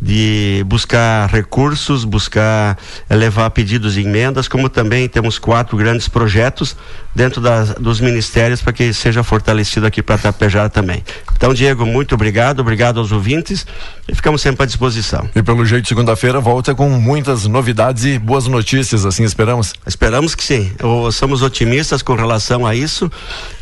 [0.00, 6.76] de buscar recursos, buscar é, levar pedidos de emendas, como também temos quatro grandes projetos
[7.14, 11.02] dentro das, dos ministérios para que seja fortalecido aqui para Tapejara também.
[11.36, 13.66] Então, Diego, muito obrigado, obrigado aos ouvintes
[14.08, 15.28] e ficamos sempre à disposição.
[15.34, 19.74] E pelo jeito, segunda-feira volta com muitas novidades e boas notícias, assim esperamos?
[19.86, 20.72] Esperamos que sim.
[21.12, 23.10] Somos otimistas com relação a isso.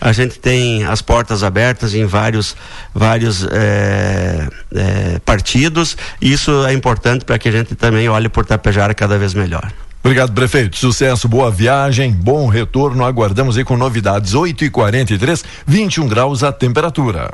[0.01, 2.57] A gente tem as portas abertas em vários,
[2.95, 8.45] vários é, é, partidos e isso é importante para que a gente também olhe por
[8.45, 9.73] Tapejara cada vez melhor.
[10.05, 10.77] Obrigado, prefeito.
[10.77, 13.05] Sucesso, boa viagem, bom retorno.
[13.05, 14.35] Aguardamos aí com novidades.
[14.35, 17.31] 8 e 43 21 graus a temperatura.